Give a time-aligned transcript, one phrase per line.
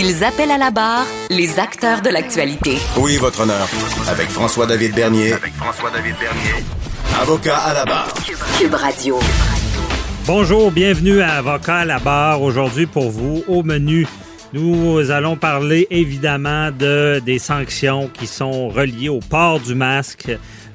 [0.00, 2.76] Ils appellent à la barre les acteurs de l'actualité.
[2.98, 3.66] Oui, votre honneur.
[4.08, 5.32] Avec François-David Bernier.
[5.32, 6.64] Avec François-David Bernier.
[7.20, 8.14] Avocat à la barre.
[8.60, 9.18] Cube Radio.
[10.24, 12.42] Bonjour, bienvenue à Avocat à la barre.
[12.42, 14.06] Aujourd'hui pour vous, au menu,
[14.52, 20.30] nous allons parler évidemment de des sanctions qui sont reliées au port du masque.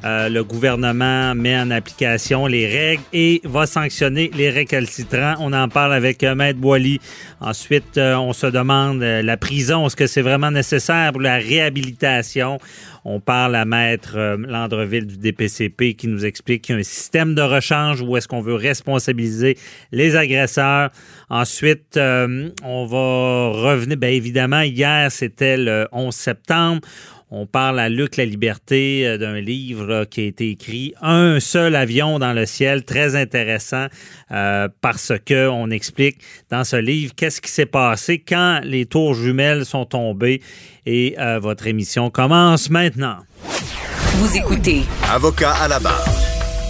[0.05, 5.35] Euh, le gouvernement met en application les règles et va sanctionner les récalcitrants.
[5.39, 6.99] On en parle avec euh, Maître Boily.
[7.39, 12.57] Ensuite, euh, on se demande la prison, est-ce que c'est vraiment nécessaire pour la réhabilitation?
[13.05, 17.35] On parle à Maître Landreville du DPCP qui nous explique qu'il y a un système
[17.35, 19.57] de rechange où est-ce qu'on veut responsabiliser
[19.91, 20.89] les agresseurs.
[21.29, 26.81] Ensuite, on va revenir, bien évidemment, hier, c'était le 11 septembre.
[27.31, 31.75] On parle à Luc La Liberté euh, d'un livre qui a été écrit Un seul
[31.75, 33.87] avion dans le ciel, très intéressant
[34.31, 36.17] euh, parce que on explique
[36.49, 40.41] dans ce livre qu'est-ce qui s'est passé quand les tours jumelles sont tombées
[40.85, 43.17] et euh, votre émission commence maintenant.
[44.15, 46.05] Vous écoutez Avocat à la barre.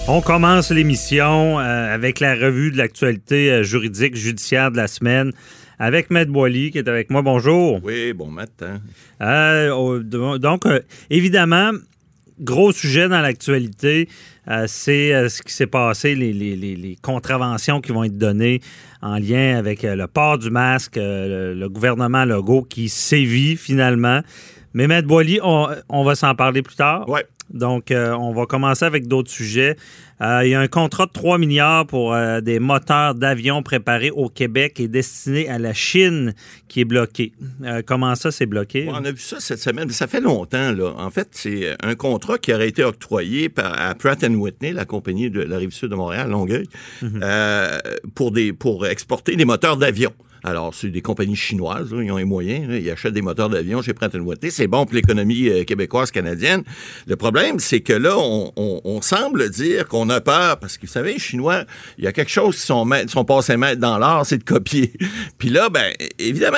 [0.07, 5.31] On commence l'émission euh, avec la revue de l'actualité euh, juridique judiciaire de la semaine
[5.79, 7.21] avec Maître Boily qui est avec moi.
[7.21, 7.79] Bonjour.
[7.83, 8.79] Oui, bon matin.
[9.21, 9.99] Euh,
[10.39, 10.79] donc, euh,
[11.09, 11.71] évidemment,
[12.39, 14.07] gros sujet dans l'actualité,
[14.49, 18.59] euh, c'est ce qui s'est passé, les, les- les- les contraventions qui vont être données
[19.01, 24.21] en lien avec le port du masque, le, le gouvernement Legault qui sévit finalement.
[24.73, 27.07] Mais Maître Boily, on, on va s'en parler plus tard.
[27.07, 27.25] Ouais.
[27.53, 29.75] Donc, euh, on va commencer avec d'autres sujets.
[30.21, 34.11] Euh, il y a un contrat de 3 milliards pour euh, des moteurs d'avions préparés
[34.11, 36.33] au Québec et destinés à la Chine
[36.67, 37.33] qui est bloqué.
[37.85, 38.85] Comment ça, c'est bloqué?
[38.85, 40.71] Ouais, on a vu ça cette semaine, mais ça fait longtemps.
[40.71, 40.93] Là.
[40.97, 45.29] En fait, c'est un contrat qui aurait été octroyé par, à Pratt Whitney, la compagnie
[45.29, 46.67] de la rive sud de Montréal, Longueuil,
[47.03, 47.79] euh,
[48.15, 50.11] pour, des, pour exporter des moteurs d'avion.
[50.43, 53.49] Alors, c'est des compagnies chinoises, là, ils ont les moyens, là, ils achètent des moteurs
[53.49, 54.51] d'avion chez Pratt Whitney.
[54.51, 56.63] C'est bon pour l'économie euh, québécoise, canadienne.
[57.07, 61.13] Le problème, c'est que là, on, semble dire qu'on a peur, parce que vous savez,
[61.13, 61.65] les Chinois,
[61.97, 64.93] il y a quelque chose qui sont, sont passés maîtres dans l'art, c'est de copier.
[65.37, 66.57] Puis là, ben, évidemment,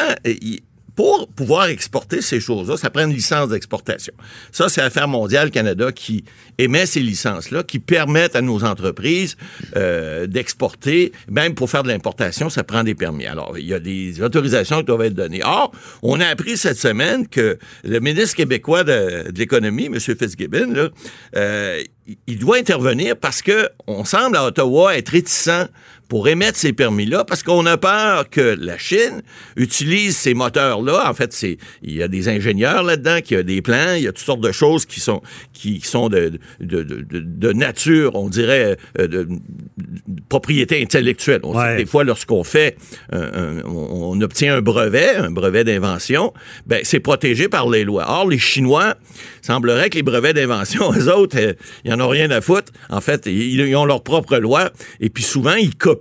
[0.95, 4.13] pour pouvoir exporter ces choses-là, ça prend une licence d'exportation.
[4.51, 6.23] Ça, c'est Affaires mondiales Canada qui
[6.57, 9.35] émet ces licences-là, qui permettent à nos entreprises
[9.75, 11.11] euh, d'exporter.
[11.29, 13.25] Même pour faire de l'importation, ça prend des permis.
[13.25, 15.41] Alors, il y a des autorisations qui doivent être données.
[15.43, 19.99] Or, on a appris cette semaine que le ministre québécois de, l'économie, M.
[19.99, 20.89] Fitzgibbon, là,
[21.35, 25.67] euh, il- il doit intervenir parce que on semble à Ottawa être réticent
[26.07, 29.21] pour émettre ces permis-là parce qu'on a peur que la Chine
[29.55, 31.09] utilise ces moteurs-là.
[31.09, 34.07] En fait, c'est il y a des ingénieurs là-dedans, qui a des plans, il y
[34.07, 35.21] a toutes sortes de choses qui sont
[35.53, 41.39] qui sont de, de, de, nature, on dirait, euh, de, de propriété intellectuelle.
[41.43, 41.77] On Ouais.
[41.77, 42.77] des fois, lorsqu'on fait,
[43.11, 46.33] un- un- on, obtient un brevet, un brevet d'invention,
[46.67, 48.05] ben c'est protégé par les lois.
[48.09, 48.95] Or, les Chinois,
[49.41, 51.53] semblerait que les brevets d'invention, eux autres, euh,
[51.85, 52.71] ils en ont rien à foutre.
[52.89, 55.94] En fait, ils, ils ont leur propre loi, et puis souvent, ils copient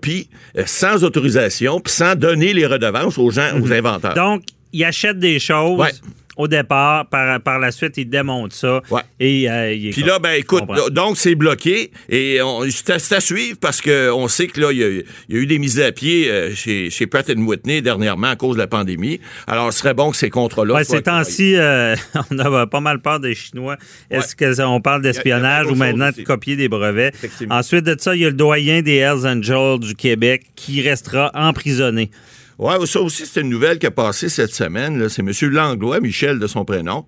[0.58, 4.14] euh, sans autorisation, puis sans donner les redevances aux gens, aux inventeurs.
[4.14, 5.92] Donc, il achète des choses Ouais.
[6.36, 8.82] Au départ, par, par la suite, il démonte ça.
[8.90, 9.02] Ouais.
[9.20, 12.40] Et euh, il Puis là, ben écoute, donc c'est bloqué et
[12.70, 15.40] c'est à, suivre parce que on sait que là, il y a, il y a
[15.40, 18.66] eu des mises à pied euh, chez, chez Pratt Whitney dernièrement à cause de la
[18.66, 19.20] pandémie.
[19.46, 21.94] Alors, ce serait bon que ces contrats-là Ouais, ces temps-ci, euh,
[22.30, 23.76] on a pas mal peur des Chinois.
[24.10, 27.12] Est-ce qu'on parle d'espionnage ou maintenant de copier des brevets?
[27.50, 31.30] Ensuite de ça, il y a le doyen des Hells Angels du Québec qui restera
[31.34, 32.10] emprisonné.
[32.58, 35.08] Ouais, ça aussi, c'est une nouvelle qui a passé cette semaine.
[35.08, 35.32] C'est M.
[35.50, 37.06] Langlois, Michel de son prénom.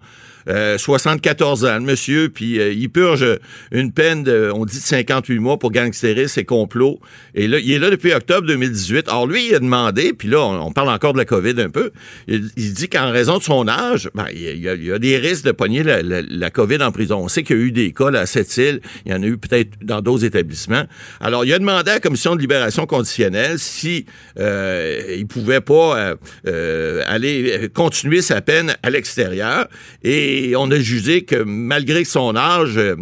[0.48, 3.26] Euh, 74 ans, le monsieur, puis euh, il purge
[3.72, 7.00] une peine de, on dit de 58 mois pour gangstérisme et complot.
[7.34, 9.08] Et là, il est là depuis octobre 2018.
[9.08, 11.90] Alors lui, il a demandé, puis là, on, parle encore de la COVID un peu,
[12.28, 15.82] il, dit qu'en raison de son âge, ben, il, y a, des risques de pogner
[15.82, 17.18] la, COVID en prison.
[17.18, 19.26] On sait qu'il y a eu des cas là, à Sept-Îles, il y en a
[19.26, 20.84] eu peut-être dans d'autres établissements.
[21.20, 24.06] Alors, il a demandé à la commission de libération conditionnelle si
[24.38, 26.16] euh, il pouvait pas euh,
[26.46, 29.68] euh, aller euh, continuer sa peine à l'extérieur.
[30.02, 32.96] Et on a jugé que malgré son âge, euh,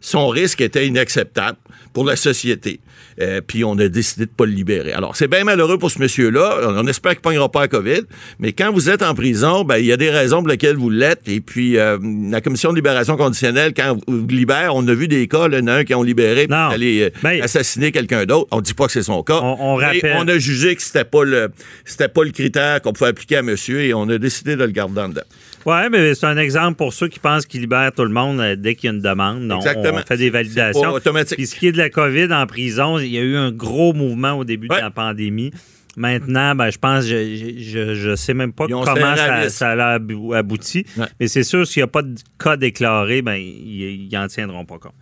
[0.00, 1.58] son risque était inacceptable
[1.92, 2.80] pour la société.
[3.20, 4.92] Euh, puis on a décidé de pas le libérer.
[4.92, 6.60] Alors, c'est bien malheureux pour ce monsieur-là.
[6.68, 8.02] On espère qu'il ne pognera pas la COVID.
[8.38, 10.88] Mais quand vous êtes en prison, ben, il y a des raisons pour lesquelles vous
[10.88, 11.28] l'êtes.
[11.28, 11.98] Et puis, euh,
[12.30, 15.60] la commission de libération conditionnelle, quand vous libère, on a vu des cas, là, il
[15.60, 18.48] y en a un qui ont libéré pour aller Ben, assassiner quelqu'un d'autre.
[18.52, 19.40] On dit pas que c'est son cas.
[19.42, 21.50] On- rappelle- on a jugé que c'était pas le,
[21.84, 24.70] c'était pas le critère qu'on pouvait appliquer à monsieur et on a décidé de le
[24.70, 25.20] garder en dedans.
[25.66, 28.56] Oui, mais c'est un exemple pour ceux qui pensent qu'ils libèrent tout le monde euh,
[28.56, 29.42] dès qu'il y a une demande.
[29.42, 29.98] Non, Exactement.
[30.02, 30.80] On fait des validations.
[30.82, 31.36] pas automatique.
[31.36, 33.92] Puis ce qui est de la COVID en prison, il y a eu un gros
[33.92, 34.76] mouvement au début Ouais.
[34.76, 35.50] de la pandémie.
[35.96, 38.84] Maintenant, ben, je pense, je, je, je sais même pas comment
[39.16, 40.86] ça, ça a abou- abouti.
[40.96, 41.06] Ouais.
[41.18, 44.78] Mais c'est sûr, s'il n'y a pas de cas déclaré, ben, ils n'en tiendront pas
[44.78, 44.94] compte.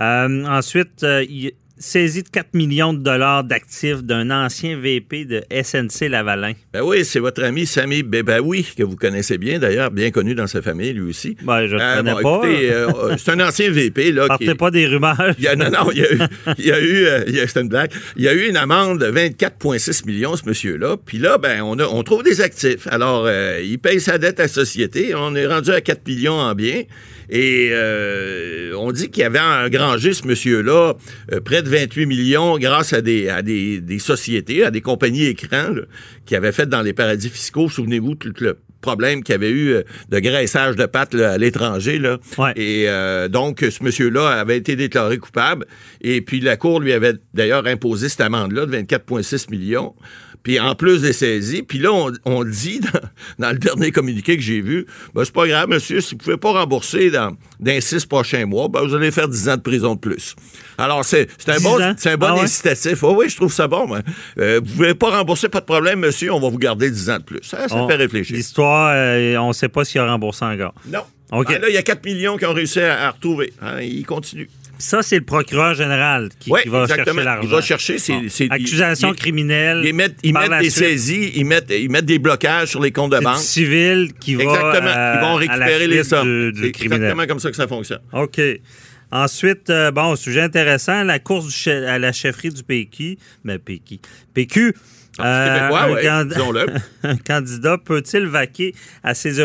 [0.00, 5.42] Euh, ensuite, euh, il saisit de 4 millions de dollars d'actifs d'un ancien VP de
[5.50, 6.52] SNC Lavalin.
[6.72, 10.46] Ben oui, c'est votre ami Sami Bebaoui, que vous connaissez bien d'ailleurs, bien connu dans
[10.46, 11.36] sa famille, lui aussi.
[11.42, 12.46] Ben, je ne Euh, connais bon, pas.
[12.46, 14.26] euh, euh, c'est un ancien VP, là.
[14.28, 15.34] Partez pas des rumeurs.
[15.38, 16.18] Il y a, non, non, il y a eu,
[16.58, 17.90] il y a eu, euh, c'était une blague.
[18.16, 20.96] Il y a eu une amende de 24,6 millions, ce monsieur-là.
[21.04, 22.86] Puis là, ben, on, a, on trouve des actifs.
[22.90, 25.14] Alors, il paye sa dette à la société.
[25.14, 26.82] On est rendu à 4 millions en biens.
[27.30, 30.94] Et euh, on dit qu'il avait engrangé, ce monsieur-là,
[31.32, 35.26] euh, près de 28 millions grâce à des, à des, des sociétés, à des compagnies
[35.26, 35.82] écrans, là,
[36.26, 37.68] qui avaient fait dans les paradis fiscaux.
[37.68, 41.38] Souvenez-vous, tout le problème qu'il y avait eu euh, de graissage de pattes là, à
[41.38, 41.98] l'étranger.
[41.98, 42.18] Là.
[42.38, 42.52] Ouais.
[42.56, 45.66] Et euh, donc, ce monsieur-là avait été déclaré coupable.
[46.00, 49.94] Et puis, la Cour lui avait d'ailleurs imposé cette amende-là de 24,6 millions.
[50.42, 51.62] Puis, en plus des saisies.
[51.62, 52.80] Puis là, on, on dit
[53.38, 56.18] dans, dans le dernier communiqué que j'ai vu, ben, c'est pas grave, monsieur, si vous
[56.18, 57.36] pouvez pas rembourser dans, dans
[57.72, 60.34] les six prochains mois, ben, vous allez faire 10 ans de prison de plus.
[60.78, 62.40] Alors, c'est un 10 bon, c'est un bon Ah ouais?
[62.42, 63.02] incitatif.
[63.02, 63.86] Oh, oui, je trouve ça bon.
[63.86, 64.00] moi.
[64.38, 67.18] Euh, vous pouvez pas rembourser, pas de problème, monsieur, on va vous garder 10 ans
[67.18, 67.40] de plus.
[67.42, 68.34] Ça, ça On- fait réfléchir.
[68.36, 70.74] L'histoire, euh, on ne sait pas s'il a remboursé encore.
[70.86, 71.00] Non.
[71.32, 71.46] OK.
[71.54, 73.52] Ah, là, il y a 4 millions qui ont réussi à, à retrouver.
[73.62, 74.48] Hein, il continue.
[74.80, 77.04] Ça, c'est le procureur général qui, Oui, qui va exactement.
[77.06, 77.42] chercher l'argent.
[77.44, 78.22] Il va chercher, c'est- Bon.
[78.28, 79.82] c'est- Accusation il- criminelle.
[79.84, 80.84] Ils mettent, ils mettent des suite.
[80.84, 83.38] saisies, ils mettent, ils mettent des blocages sur les comptes de banque.
[83.38, 84.88] civil qui va Exactement.
[84.88, 86.52] euh, ils vont récupérer les sommes.
[86.56, 88.00] C'est exactement comme ça que ça fonctionne.
[88.12, 88.40] OK.
[89.12, 93.16] Ensuite, euh, bon, sujet intéressant, la course du à la chefferie du PQ.
[93.44, 93.98] Mais PQ.
[94.34, 94.74] PQ.
[95.22, 96.66] Québécois, un ouais, can- disons-le.
[97.04, 99.40] un candidat peut-il vaquer à ses,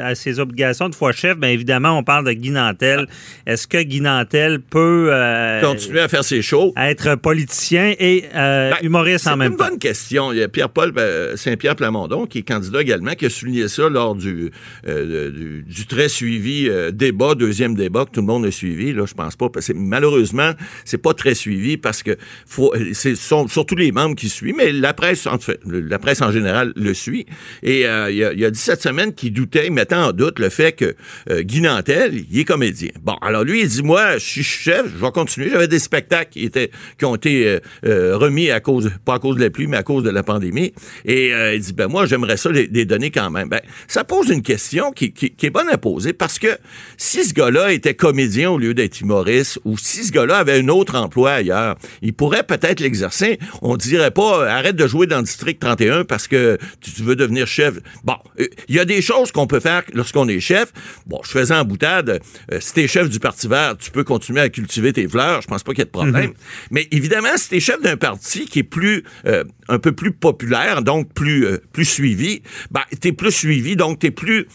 [0.00, 1.36] à ses obligations de fois chef?
[1.38, 3.06] Bien évidemment, on parle de Guy Nantel.
[3.46, 6.72] Est-ce que Guy Nantel peut euh, Continuer à faire ses shows?
[6.76, 9.68] être politicien et euh, Ben, humoriste en C'est même une temps?
[9.68, 10.32] bonne question.
[10.32, 13.88] Il y a Pierre-Paul euh, Saint-Pierre Plamondon, qui est candidat également, qui a souligné ça
[13.88, 14.50] lors du,
[14.86, 18.92] euh, du, du très suivi euh, débat, deuxième débat que tout le monde a suivi.
[18.92, 19.48] Là, je pense pas.
[19.48, 20.52] Parce que malheureusement,
[20.84, 22.16] c'est pas très suivi parce que
[22.46, 26.32] faut, c'est sont, surtout les membres qui suivent, mais la presse, en la presse en
[26.32, 27.26] général le suit.
[27.62, 30.48] Et euh, il, il a dit cette semaine qu'il doutait, il mettait en doute le
[30.48, 30.94] fait que
[31.30, 32.90] euh, Guy Nantel, il est comédien.
[33.02, 35.50] Bon, alors lui, il dit moi, je suis chef, je vais continuer.
[35.50, 39.18] J'avais des spectacles qui étaient qui ont été euh, euh, remis à cause, pas à
[39.18, 40.72] cause de la pluie, mais à cause de la pandémie.
[41.04, 43.48] Et il dit ben moi, j'aimerais ça les, donner quand même.
[43.48, 46.48] Ben, ça pose une question qui, qui, qui est bonne à poser parce que
[46.96, 50.68] si ce gars-là était comédien au lieu d'être humoriste, ou si ce gars-là avait un
[50.68, 53.38] autre emploi ailleurs, il pourrait peut-être l'exercer.
[53.62, 57.46] On dirait pas arrête de jouer dans le district 31 parce que tu, veux devenir
[57.46, 57.74] chef.
[58.04, 60.72] Bon, euh, il y a des choses qu'on peut faire lorsqu'on est chef.
[61.06, 62.20] Bon, je faisais en boutade,
[62.52, 65.46] euh, si t'es chef du Parti vert, tu peux continuer à cultiver tes fleurs, je
[65.46, 66.32] pense pas qu'il y ait de problème.
[66.70, 70.82] Mais évidemment, si t'es chef d'un parti qui est plus euh, un peu plus populaire,
[70.82, 74.46] donc plus euh, plus suivi, ben t'es plus suivi, donc t'es plus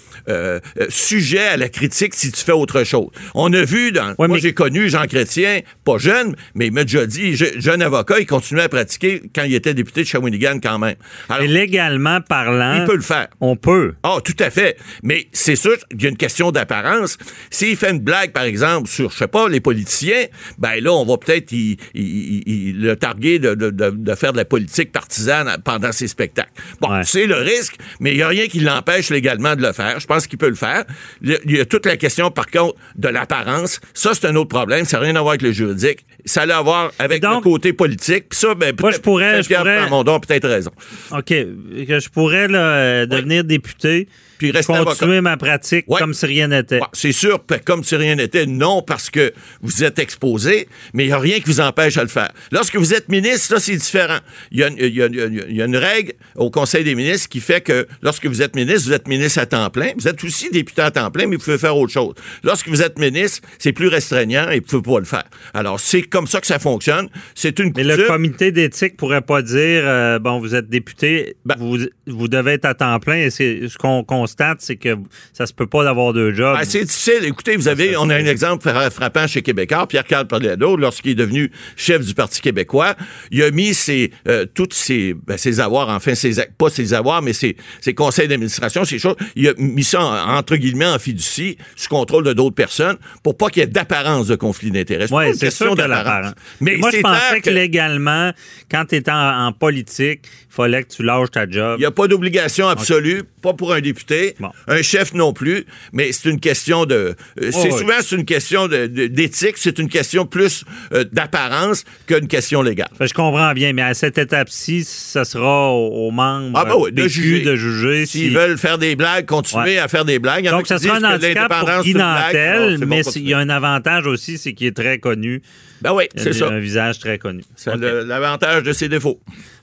[0.90, 3.08] sujet à la critique si tu fais autre chose.
[3.34, 6.72] On a vu dans Ouais, moi mais- j'ai connu Jean Chrétien, pas jeune, mais il
[6.74, 10.08] m'a déjà dit, je- jeune avocat, il continuait à pratiquer quand il était député de
[10.12, 10.96] Shawinigan quand même.
[11.30, 13.28] Alors, Et légalement parlant, il peut le faire.
[13.40, 13.94] on peut.
[14.04, 14.78] Ah, tout à fait.
[15.04, 17.18] Mais c'est sûr qu'il y a une question d'apparence.
[17.50, 20.26] S'il fait une blague, par exemple, sur, je sais pas, les politiciens,
[20.58, 24.16] ben là, on va peut-être y- y- y- y- le targuer de, de- de- de
[24.16, 26.52] faire de la politique partisane pendant ses spectacles.
[26.80, 27.02] Bon, Ouais.
[27.04, 30.00] c'est le risque, mais il n'y a rien qui l'empêche légalement de le faire.
[30.00, 30.84] Je pense qu'il peut le faire.
[31.22, 33.80] Il y a- toute la question, par contre, de l'apparence.
[33.94, 34.86] Ça, c'est un autre problème.
[34.86, 36.06] Ça n'a rien à voir avec le juridique.
[36.26, 38.30] Ça a à voir avec Donc- le côté politique.
[38.30, 40.72] Puis ça, ben, Moi, je pourrais- je pourrais- Plamondon a peut-être raison.
[41.12, 41.28] OK.
[41.28, 44.08] Que je pourrais là, euh, devenir député,
[44.42, 46.00] Puis rester continuer ma pratique Ouais.
[46.00, 46.80] comme si rien n'était.
[46.94, 49.32] C'est sûr, comme si rien n'était, non, parce que
[49.62, 52.32] vous êtes exposé, mais il n'y a rien qui vous empêche à le faire.
[52.52, 54.18] Lorsque vous êtes ministre, ça, c'est différent.
[54.52, 56.14] Il y, a, une- il y a- il y a- il y a une règle
[56.36, 59.46] au Conseil des ministres qui fait que lorsque vous êtes ministre, vous êtes ministre à
[59.46, 59.92] temps plein.
[59.96, 62.16] Vous êtes aussi député à temps plein, mais vous pouvez faire autre chose.
[62.44, 65.24] Lorsque vous êtes ministre, c'est plus restreignant et vous ne pouvez pas le faire.
[65.54, 67.10] Alors, c'est comme ça que ça fonctionne.
[67.36, 71.56] C'est une Mais le comité d'éthique pourrait pas dire euh, bon, vous êtes député, Ben-
[71.60, 73.18] vous, vous devez être à temps plein.
[73.18, 74.96] Et c'est- ce qu'on constate, c'est que
[75.34, 76.58] ça se peut pas d'avoir deux jobs.
[76.58, 77.24] Ben, c'est difficile.
[77.26, 81.16] Écoutez, vous avez, on a un exemple fra- frappant chez Québécois, Pierre-Carl Pallado, lorsqu'il est
[81.16, 82.96] devenu chef du Parti québécois,
[83.32, 87.22] il a mis ses, euh, toutes ses, ben, ses avoirs, enfin, ses, pas ses avoirs,
[87.22, 91.00] mais ses, ses conseils d'administration, ces choses, il a mis ça, en- entre guillemets, en
[91.00, 95.08] fiducie, sous contrôle de d'autres personnes, pour pas qu'il y ait d'apparence de conflit d'intérêts.
[95.12, 96.06] Oui, c'est sûr d'apparence.
[96.06, 96.34] l'apparent.
[96.62, 98.32] Mais Moi, je pensais que, légalement,
[98.70, 101.76] quand tu étais en, en politique, il fallait que tu lâches ta job.
[101.78, 104.50] Il n'y a pas d'obligation absolue, pas pour un député, Bon.
[104.68, 106.96] un chef non plus, mais c'est une question de.
[107.42, 107.78] euh, c'est oui.
[107.80, 110.64] souvent c'est une question d'éthique, c'est une question plus
[110.94, 112.90] euh, d'apparence qu'une question légale.
[113.00, 116.76] Ben, je comprends bien, mais à cette étape-ci, ça sera aux, aux membres Ah ben
[116.78, 117.42] oui, de juger.
[117.42, 119.78] de juger S'ils si- veulent faire des blagues, continuer Ouais.
[119.80, 120.50] à faire des blagues.
[120.50, 122.26] Donc, ça sera un handicap pour l'indépendance, Guy c'est une blague.
[122.26, 125.00] Nantel, Non, c'est bon, mais il y a un avantage aussi, c'est qu'il est très
[125.00, 125.42] connu.
[125.82, 126.48] Ben oui, Il c'est a ça.
[126.50, 127.44] un visage très connu.
[127.56, 129.20] C'est l'avantage de ses défauts.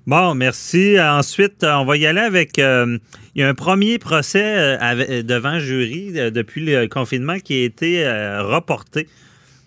[0.06, 0.96] Bon, merci.
[1.00, 2.58] Ensuite, on va y aller avec.
[2.58, 2.98] euh,
[3.34, 7.64] il y a un premier procès euh, euh, devant jury depuis le confinement qui a
[7.64, 8.08] été
[8.40, 9.06] reporté.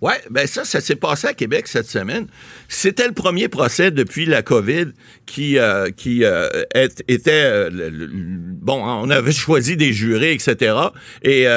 [0.01, 2.25] Ouais, ben ça, ça s'est passé à Québec cette semaine.
[2.67, 4.87] C'était le premier procès depuis la COVID
[5.31, 6.49] qui euh, qui euh,
[7.07, 8.83] était euh, bon.
[8.83, 10.75] On avait choisi des jurés, etc.
[11.23, 11.47] Et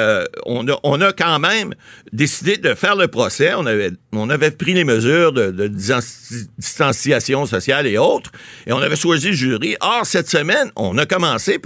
[0.45, 1.75] on a on a quand même
[2.13, 3.53] décidé de faire le procès.
[3.53, 8.31] On avait on avait pris les mesures de, distanciation sociale et autres,
[8.65, 9.75] et on avait choisi le jury.
[9.81, 11.59] Or cette semaine, on a commencé,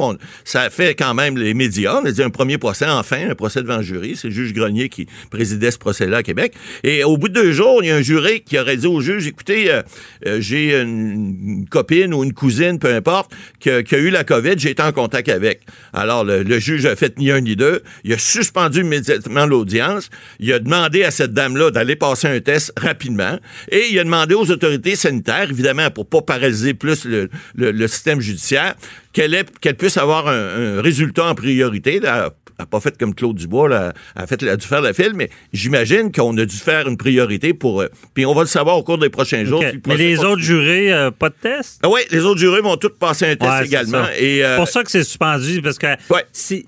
[0.45, 1.99] ça fait quand même les médias.
[2.01, 4.15] On a dit un premier procès, enfin, un procès devant le jury.
[4.15, 6.55] C'est le juge Grenier qui présidait ce procès-là à Québec.
[6.83, 8.99] Et au bout de deux jours, il y a un juré qui aurait dit au
[8.99, 9.79] juge, écoutez,
[10.25, 11.69] j'ai une, une
[12.07, 15.61] ou une cousine, peu importe, qui a, eu la COVID, j'ai été en contact avec.
[15.93, 17.81] Alors, le, juge a fait ni un ni deux.
[18.03, 20.09] Il a suspendu immédiatement l'audience.
[20.39, 23.37] Il a demandé à cette dame-là d'aller passer un test rapidement.
[23.71, 28.75] Et il a demandé aux autorités sanitaires, évidemment, pour pas paralyser plus le système judiciaire,
[29.13, 31.99] qu'elle ait- qu'elle puisse avoir un, un résultat en priorité.
[31.99, 34.67] Là, elle n'a pas fait comme Claude Dubois, là, elle a, fait, elle a dû
[34.67, 37.79] faire la file, mais j'imagine qu'on a dû faire une priorité pour...
[37.81, 39.61] euh, puis on va le savoir au cours des prochains jours.
[39.61, 39.65] OK.
[39.69, 41.79] si le Mais les autres jurés, euh, pas de test?
[41.83, 43.99] Ah oui, les autres jurés vont tous passer un test Ouais, également.
[44.03, 46.25] euh, C'est pour ça que c'est suspendu, parce que Ouais.
[46.33, 46.65] si,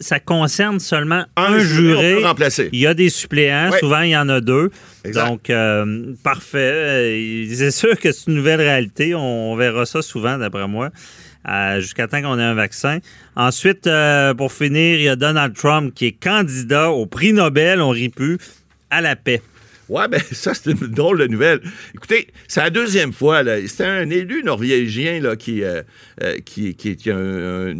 [0.00, 2.22] ça concerne seulement un, Un juré,
[2.72, 3.78] il y a des suppléants, Ouais.
[3.80, 4.70] souvent il y en a deux.
[5.04, 5.26] Exact.
[5.26, 5.50] Donc,
[6.22, 7.46] parfait.
[7.52, 9.14] C'est sûr que c'est une nouvelle réalité.
[9.14, 10.90] On, on verra ça souvent, d'après moi,
[11.78, 12.98] jusqu'à temps qu'on ait un vaccin.
[13.36, 17.80] Ensuite, euh, pour finir, il y a Donald Trump qui est candidat au prix Nobel,
[17.80, 18.38] on rit plus,
[18.90, 19.42] à la paix.
[19.88, 21.60] Ouais, ben ça, c'est une drôle de nouvelle.
[21.94, 23.42] Écoutez, c'est la deuxième fois.
[23.66, 25.82] C'était un élu norvégien là, qui, euh,
[26.22, 27.74] euh, qui, qui, un- un-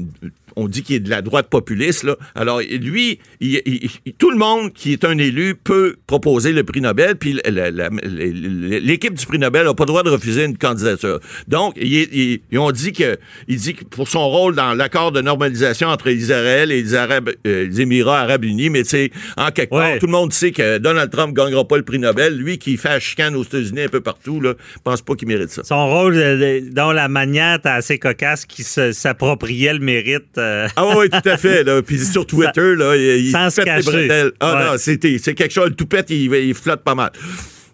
[0.56, 2.02] on dit qu'il est de la droite populiste.
[2.02, 2.16] Là.
[2.34, 6.64] Alors, lui, il- il- il- tout le monde qui est un élu peut proposer le
[6.64, 11.20] prix Nobel, puis l'équipe du prix Nobel n'a pas le droit de refuser une candidature.
[11.46, 15.12] Donc, il, il- ils ont dit que, il dit que pour son rôle dans l'accord
[15.12, 19.10] de normalisation entre Israël et les, Arabes, euh, les Émirats arabes unis, mais tu sais,
[19.36, 21.97] en quelque part, tout le monde sait que Donald Trump ne gagnera pas le prix
[21.98, 22.36] Nobel.
[22.36, 25.50] Lui qui fait la chicane aux États-Unis un peu partout, là, pense pas qu'il mérite
[25.50, 25.62] ça.
[25.64, 30.38] Son rôle, euh, dans la manière assez cocasse, qui s'appropriait le mérite.
[30.38, 31.64] euh, Ah oui, tout à fait.
[31.64, 31.82] Là.
[31.82, 34.32] Puis sur Twitter, là, il, il Sans se pète les bretelles.
[34.40, 34.64] Ah Ouais.
[34.72, 35.68] non, c'était- c'est quelque chose.
[35.70, 37.10] Le toupette, il, il flotte pas mal.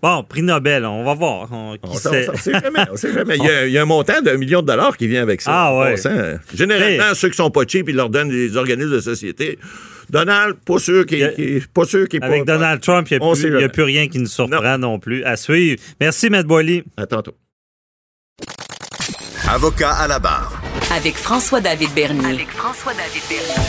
[0.02, 1.48] Bon, prix Nobel, on va voir.
[1.50, 2.26] On- sait?
[2.52, 2.84] jamais.
[2.92, 3.36] On sait jamais.
[3.38, 5.40] Il, y a, il y a un montant d'un million de dollars qui vient avec
[5.40, 5.50] ça.
[5.54, 5.94] Ah ouais.
[6.54, 9.58] Généralement, ceux qui sont pas cheap, ils leur donnent des organismes de société.
[10.18, 13.18] Donald, pas sûr qu'il a- qu'il- pas sûr qu'il est Avec pas- Donald Trump, il
[13.18, 13.68] n'y a, jamais.
[13.68, 15.24] plus rien qui nous surprend non, plus.
[15.24, 15.82] À suivre.
[16.00, 16.84] Merci, Maître Boily.
[16.96, 17.34] À tantôt.
[19.48, 20.62] Avocat à la barre.
[20.94, 22.26] Avec François-David Bernier.
[22.32, 23.64] Avec François-David Bernier.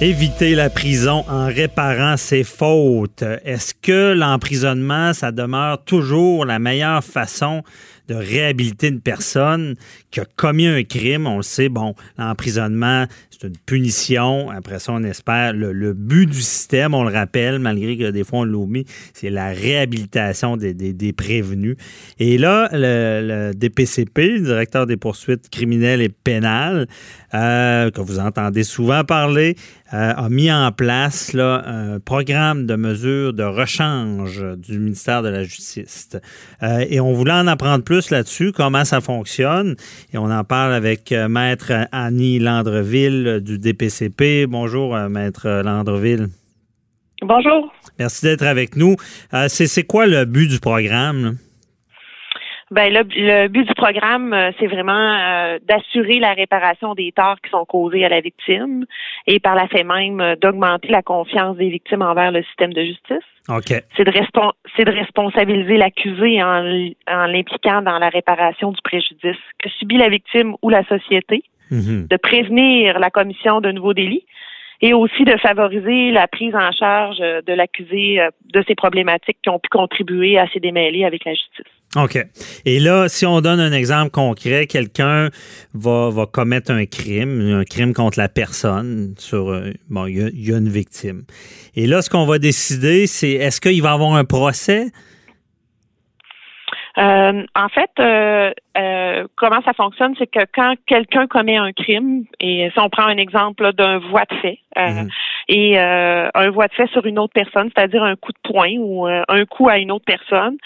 [0.00, 3.24] Éviter la prison en réparant ses fautes.
[3.44, 7.62] Est-ce que l'emprisonnement, ça demeure toujours la meilleure façon
[8.08, 9.76] de réhabiliter une personne
[10.10, 11.26] qui a commis un crime?
[11.28, 13.06] On le sait, bon, l'emprisonnement,
[13.42, 14.50] c'est une punition.
[14.50, 15.52] Après ça, on espère.
[15.52, 19.48] Le, but du système, on le rappelle, malgré que des fois on l'oublie, c'est la
[19.48, 21.76] réhabilitation des, des- prévenus.
[22.18, 26.86] Et là, le, DPCP, le directeur des poursuites criminelles et pénales,
[27.34, 29.56] euh, que vous entendez souvent parler,
[29.92, 35.28] euh, a mis en place là, un programme de mesures de rechange du ministère de
[35.28, 36.10] la Justice.
[36.62, 39.76] Euh, et on voulait en apprendre plus là-dessus, comment ça fonctionne.
[40.14, 44.46] Et on en parle avec Maître Annie Landreville euh, du DPCP.
[44.46, 46.26] Bonjour, euh, Maître Landreville.
[47.22, 47.72] Bonjour.
[47.98, 48.96] Merci d'être avec nous.
[49.32, 51.24] Euh, c'est, quoi le but du programme?
[51.24, 51.30] là?
[52.72, 57.50] Ben le, le but du programme, c'est vraiment euh, d'assurer la réparation des torts qui
[57.50, 58.86] sont causés à la victime
[59.26, 63.28] et par la fait même d'augmenter la confiance des victimes envers le système de justice.
[63.50, 63.74] OK.
[63.94, 66.62] C'est de, respon- c'est de responsabiliser l'accusé en
[67.26, 72.06] l'impliquant dans la réparation du préjudice que subit la victime ou la société, Mhm.
[72.08, 74.24] de prévenir la commission de nouveaux délits
[74.82, 79.38] et aussi de favoriser la prise en charge euh, de l'accusé euh, de ces problématiques
[79.42, 81.72] qui ont pu contribuer à ses démêlés avec la justice.
[81.96, 82.18] OK.
[82.64, 85.28] Et là, si on donne un exemple concret, quelqu'un
[85.72, 90.50] va, va commettre un crime, un crime contre la personne, sur euh, bon, il y,
[90.50, 91.22] y a une victime.
[91.76, 94.86] Et là, ce qu'on va décider, c'est est-ce qu'il va avoir un procès?
[96.98, 102.24] Euh, en fait, euh, euh, comment ça fonctionne, c'est que quand quelqu'un commet un crime,
[102.40, 105.08] et si on prend un exemple d'un voie de fait, euh, Mhm.
[105.48, 108.76] et euh, un voie de fait sur une autre personne, c'est-à-dire un coup de poing
[108.78, 110.56] ou euh, un coup à une autre personne,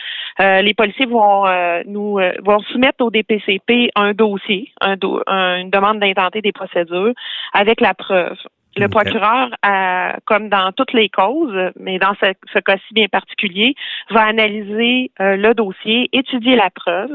[0.40, 5.22] euh, les policiers vont euh, nous euh, vont soumettre au DPCP un dossier, un do-
[5.26, 7.12] un- une demande d'intenter des procédures
[7.52, 8.36] avec la preuve.
[8.76, 13.74] Le procureur, euh, comme dans toutes les causes, mais dans ce, ce cas-ci bien particulier,
[14.10, 17.10] va analyser euh, le dossier, étudier la preuve.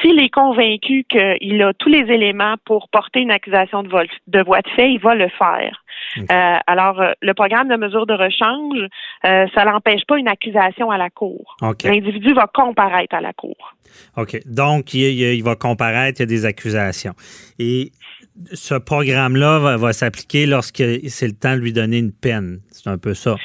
[0.00, 4.42] S'il est convaincu qu'il a tous les éléments pour porter une accusation de, vol, de
[4.42, 5.81] voie de fait, il va le faire.
[6.18, 8.78] Euh, alors, euh, le programme de mesure de rechange,
[9.24, 11.56] euh, ça n'empêche pas une accusation à la cour.
[11.84, 13.56] L'individu va comparaître à la cour.
[14.16, 14.40] OK.
[14.46, 17.12] Donc, il, il- il va comparaître, il y a des accusations.
[17.58, 17.92] Et
[18.52, 22.60] ce programme-là va, va s'appliquer lorsque c'est le temps de lui donner une peine.
[22.70, 23.36] C'est un peu ça,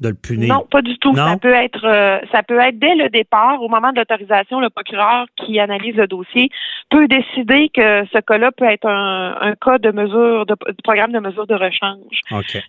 [0.00, 0.52] de le punir.
[0.52, 1.12] Non, pas du tout.
[1.12, 1.26] Non?
[1.28, 4.70] Ça peut être, euh, ça peut être dès le départ, au moment de l'autorisation, le
[4.70, 6.50] procureur qui analyse le dossier
[6.90, 11.12] peut décider que ce cas-là peut être un, un cas de mesure, de, de programme
[11.12, 12.11] de mesure de rechange.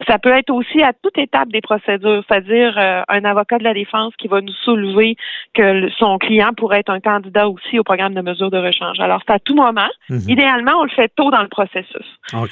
[0.07, 3.73] Ça peut être aussi à toute étape des procédures, c'est-à-dire euh, un avocat de la
[3.73, 5.15] défense qui va nous soulever
[5.53, 8.99] que son client pourrait être un candidat aussi au programme de mesure de rechange.
[8.99, 9.89] Alors, c'est à tout moment.
[10.09, 10.29] Mhm.
[10.29, 12.05] Idéalement, on le fait tôt dans le processus.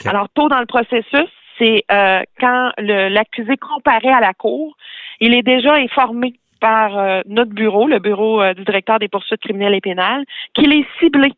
[0.10, 4.76] Alors, tôt dans le processus, c'est euh, quand l'accusé comparaît à la cour,
[5.20, 9.42] il est déjà informé par euh, notre bureau, le bureau euh, du directeur des poursuites
[9.42, 11.32] criminelles et pénales, qu'il est ciblé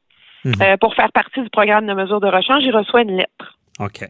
[0.46, 0.78] Mhm.
[0.82, 2.64] pour faire partie du programme de mesure de rechange.
[2.64, 3.58] Il reçoit une lettre.
[3.80, 4.04] OK.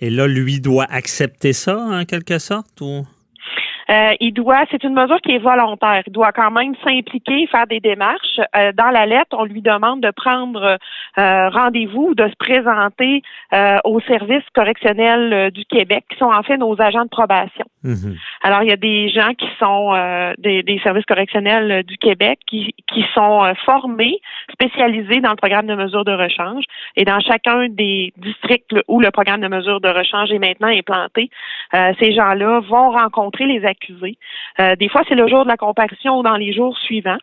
[0.00, 2.80] Et là, lui doit accepter ça, en quelque sorte?
[2.80, 3.06] Ou...
[3.90, 6.02] Euh, il doit, c'est une mesure qui est volontaire.
[6.06, 8.40] Il doit quand même s'impliquer, faire des démarches.
[8.56, 10.78] Euh, dans la lettre, on lui demande de prendre
[11.18, 13.22] euh, rendez-vous, de se présenter
[13.52, 17.64] euh, au service correctionnel euh, du Québec, qui sont en fait nos agents de probation.
[17.82, 18.16] Mhm.
[18.42, 22.38] Alors, il y a des gens qui sont euh, des, des services correctionnels du Québec
[22.46, 24.18] qui, qui sont formés,
[24.52, 26.64] spécialisés dans le programme de mesure de rechange.
[26.96, 31.30] Et dans chacun des districts où le programme de mesure de rechange est maintenant implanté,
[31.74, 34.18] euh, ces gens-là vont rencontrer les accusés.
[34.60, 37.18] Euh, des fois, c'est le jour de la comparution ou dans les jours suivants.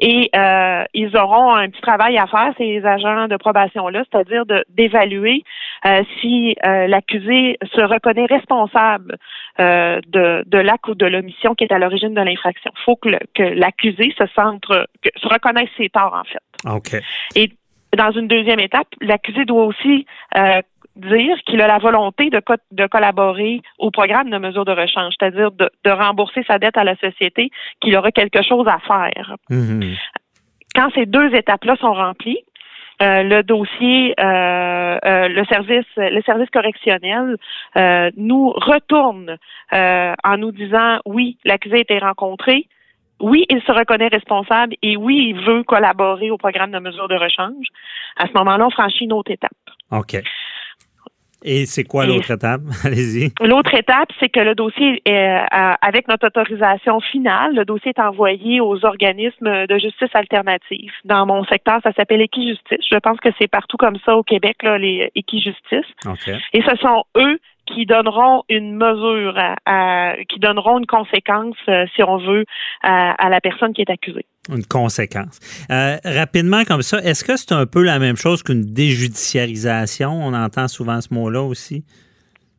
[0.00, 5.44] Et euh, ils auront un petit travail à faire, ces agents de probation-là, c'est-à-dire d'évaluer
[5.86, 9.16] euh, si euh, l'accusé se reconnaît responsable
[9.58, 12.72] de, de l'acte ou de l'omission qui est à l'origine de l'infraction.
[12.76, 13.08] Il faut que
[13.54, 16.68] l'accusé se centre, que, se reconnaisse ses torts, en fait.
[16.68, 17.02] OK.
[17.36, 17.52] Et
[17.96, 20.06] dans une deuxième étape, l'accusé doit aussi
[20.96, 25.14] dire qu'il a la volonté de, co- de collaborer au programme de mesure de rechange,
[25.18, 29.36] c'est-à-dire de, de rembourser sa dette à la société, qu'il aura quelque chose à faire.
[29.50, 29.94] Mhm.
[30.74, 32.40] Quand ces deux étapes-là sont remplies,
[33.02, 37.36] euh, le dossier, euh, euh, le service, le service correctionnel
[37.76, 39.36] euh, nous retourne
[39.72, 42.68] euh, en nous disant oui, l'accusé a été rencontré,
[43.20, 47.14] oui, il se reconnaît responsable et oui, il veut collaborer au programme de mesure de
[47.16, 47.66] rechange.
[48.16, 49.50] À ce moment-là, on franchit une autre étape.
[49.90, 50.16] OK.
[51.44, 52.62] Et c'est quoi l'autre étape?
[52.84, 53.32] Allez-y.
[53.40, 58.00] L'autre étape, c'est que le dossier, est, euh, avec notre autorisation finale, le dossier est
[58.00, 60.90] envoyé aux organismes de justice alternative.
[61.04, 62.84] Dans mon secteur, ça s'appelle Équijustice.
[62.90, 65.86] Je pense que c'est partout comme ça au Québec, là, les Équijustice.
[66.06, 66.30] OK.
[66.54, 71.86] Et ce sont eux qui donneront une mesure, à, à- qui donneront une conséquence, euh,
[71.94, 72.44] si on veut,
[72.82, 74.26] à, à la personne qui est accusée.
[74.50, 75.40] Une conséquence.
[75.70, 80.10] Euh, rapidement comme ça, est-ce que c'est un peu la même chose qu'une déjudiciarisation?
[80.12, 81.84] On entend souvent ce mot-là aussi.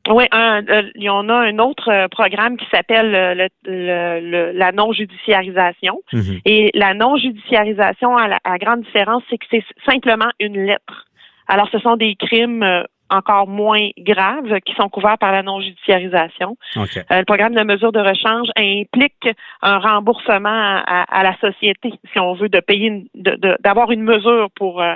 [0.07, 4.19] Oui, un, euh, il y en a un autre euh, programme qui s'appelle le, le-
[4.21, 5.99] le- la non-judiciarisation.
[6.13, 6.39] Mhm.
[6.45, 11.07] Et la non-judiciarisation, à la à grande différence, c'est que c'est simplement une lettre.
[11.47, 12.63] Alors, ce sont des crimes
[13.09, 16.57] encore moins graves qui sont couverts par la non-judiciarisation.
[17.11, 19.27] Euh, le programme de mesure de rechange implique
[19.61, 20.49] un remboursement
[20.85, 24.49] à, à la société, si on veut, de payer, une- de- de- d'avoir une mesure
[24.55, 24.81] pour.
[24.81, 24.95] euh,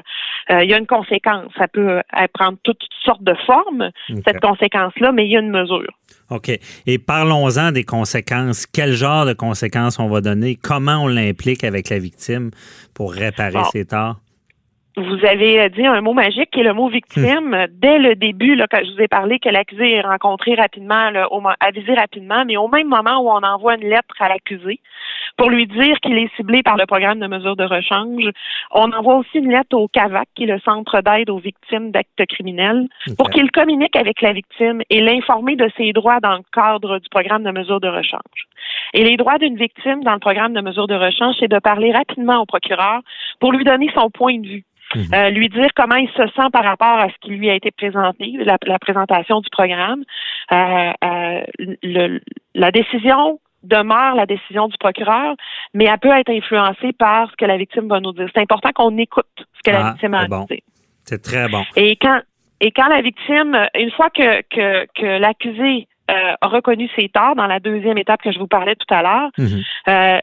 [0.52, 1.52] euh, il y a une conséquence.
[1.58, 2.02] Ça peut
[2.34, 3.92] prendre toutes sortes de formes,
[4.26, 5.92] cette conséquence-là, mais il y a une mesure.
[6.32, 6.50] OK.
[6.88, 8.66] Et parlons-en des conséquences.
[8.66, 10.56] Quel genre de conséquences on va donner?
[10.56, 12.50] Comment on l'implique avec la victime
[12.96, 13.64] pour réparer Bon.
[13.66, 14.16] ses torts?
[15.00, 17.68] Vous avez euh, dit un mot magique qui est le mot victime.
[17.72, 21.32] Dès le début, là, quand je vous ai parlé que l'accusé est rencontré rapidement, là,
[21.32, 24.80] au, mo- avisé rapidement, mais au même moment où on envoie une lettre à l'accusé
[25.38, 28.24] pour lui dire qu'il est ciblé par le programme de mesure de rechange,
[28.72, 32.26] on envoie aussi une lettre au CAVAC, qui est le Centre d'aide aux victimes d'actes
[32.28, 37.00] criminels, pour qu'il communique avec la victime et l'informer de ses droits dans le cadre
[37.00, 38.20] du programme de mesure de rechange.
[38.94, 41.94] Et les droits d'une victime dans le programme de mesure de rechange, c'est de parler
[41.94, 43.00] rapidement au procureur
[43.40, 44.64] pour lui donner son point de vue.
[44.96, 45.06] Mhm.
[45.14, 47.70] Euh, lui dire comment il se sent par rapport à ce qui lui a été
[47.72, 50.04] présenté, la, la présentation du programme.
[50.52, 51.42] Euh, euh,
[51.84, 52.20] le-
[52.56, 55.36] la décision demeure la décision du procureur,
[55.74, 58.28] mais elle peut être influencée par ce que la victime va nous dire.
[58.34, 60.46] C'est important qu'on écoute ce que la Ah, victime a à c'est bon.
[61.22, 61.64] très bon.
[61.76, 62.22] Et quand
[62.62, 67.36] et quand la victime, une fois que que, que l'accusé euh, a reconnu ses torts
[67.36, 69.62] dans la deuxième étape que je vous parlais tout à l'heure, Mhm.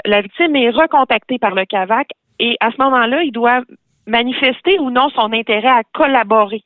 [0.05, 2.09] la victime est recontactée par le CAVAC
[2.41, 3.61] et à ce moment-là, il doit
[4.07, 6.63] manifester ou non son intérêt à collaborer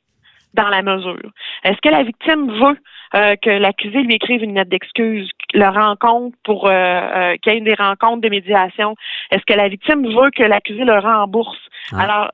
[0.53, 1.31] dans la mesure?
[1.63, 2.77] Est-ce que la victime veut
[3.15, 7.57] euh, que l'accusé lui écrive une lettre d'excuse, le rencontre pour euh, euh, qu'il y
[7.57, 8.95] ait des rencontres de médiation?
[9.31, 11.57] Est-ce que la victime veut que l'accusé le rembourse?
[11.93, 12.01] Ah.
[12.01, 12.31] Alors,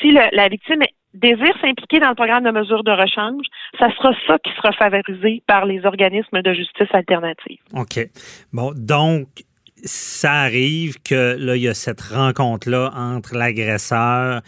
[0.00, 0.82] si le- la victime
[1.14, 3.44] désire s'impliquer dans le programme de mesure de rechange,
[3.78, 7.58] ça sera ça qui sera favorisé par les organismes de justice alternative.
[7.74, 7.98] OK.
[8.52, 9.26] Bon, donc,
[9.84, 14.42] ça arrive que là, il y a cette rencontre-là entre l'agresseur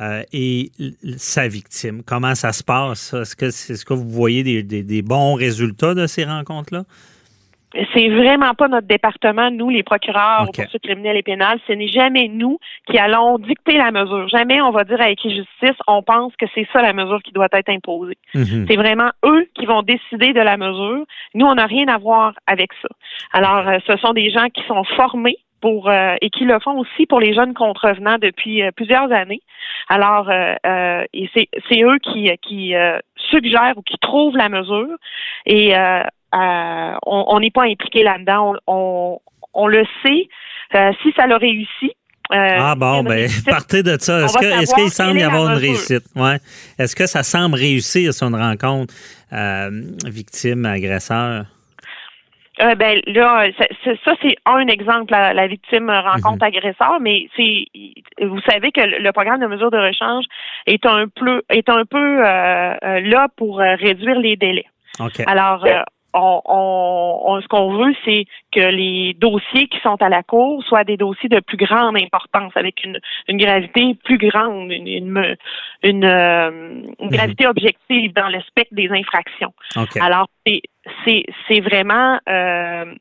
[0.00, 0.70] euh, et
[1.16, 2.02] sa victime.
[2.04, 3.14] Comment ça se passe?
[3.14, 6.84] Est-ce que, est-ce que vous voyez des bons résultats de ces rencontres-là?
[7.92, 10.48] C'est vraiment pas notre département, nous, les procureurs OK.
[10.48, 11.58] aux poursuites criminelles et pénales.
[11.66, 12.58] Ce n'est jamais nous
[12.88, 14.28] qui allons dicter la mesure.
[14.28, 17.48] Jamais on va dire à Justice, on pense que c'est ça la mesure qui doit
[17.52, 18.18] être imposée.
[18.34, 18.66] Mhm.
[18.68, 21.04] C'est vraiment eux qui vont décider de la mesure.
[21.34, 22.88] Nous, on n'a rien à voir avec ça.
[23.32, 26.78] Alors, euh, ce sont des gens qui sont formés pour euh, et qui le font
[26.78, 29.40] aussi pour les jeunes contrevenants depuis euh, plusieurs années.
[29.88, 32.98] Alors, euh, euh, et c'est c'est eux qui qui euh,
[33.30, 34.96] suggèrent ou qui trouvent la mesure
[35.46, 35.72] et
[36.34, 38.54] euh, on on n'est pas impliqué là-dedans.
[38.66, 39.18] On, on,
[39.54, 40.28] on le sait.
[40.74, 41.92] Euh, si ça l'a réussi.
[42.32, 44.26] euh, Ah bon, ben réussite, partez de ça.
[44.34, 46.04] on Est-ce qu'il semble y avoir une réussite?
[46.16, 46.38] Ouais.
[46.78, 48.92] Est-ce que ça semble réussir sur une rencontre
[49.32, 49.70] euh,
[50.06, 51.44] victime-agresseur?
[52.60, 53.48] Euh, ben là,
[54.04, 55.10] ça, c'est un exemple.
[55.10, 57.64] La, la victime rencontre agresseur, mais c'est
[58.24, 60.24] vous savez que le, programme de mesure de rechange
[60.66, 64.66] est un peu est un peu euh, là pour réduire les délais.
[65.00, 65.20] OK.
[65.26, 65.82] Alors, euh,
[66.14, 70.62] on, on- on- ce qu'on veut, c'est que les dossiers qui sont à la cour
[70.64, 72.98] soient des dossiers de plus grande importance, avec une,
[73.28, 75.36] une gravité plus grande, une, une,
[75.82, 79.52] une, euh, une gravité objective dans le spectre des infractions.
[79.76, 79.96] OK.
[80.00, 80.28] Alors,
[81.04, 82.94] c'est vraiment euh,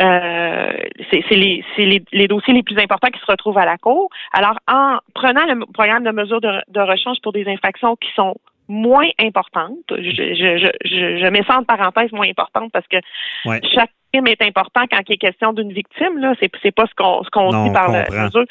[0.00, 0.72] euh,
[1.10, 4.10] c'est les, les, les dossiers les plus importants qui se retrouvent à la cour.
[4.32, 8.34] Alors, en prenant le programme de mesure de, de rechange pour des infractions qui sont
[8.68, 12.98] moins importantes, je, je, je, je, mets ça en parenthèse moins importante parce que
[13.44, 13.60] Ouais.
[13.74, 16.18] chaque est important quand il est question d'une victime.
[16.18, 18.44] Là, c'est c'est pas ce qu'on ce qu'on dit par la mesure.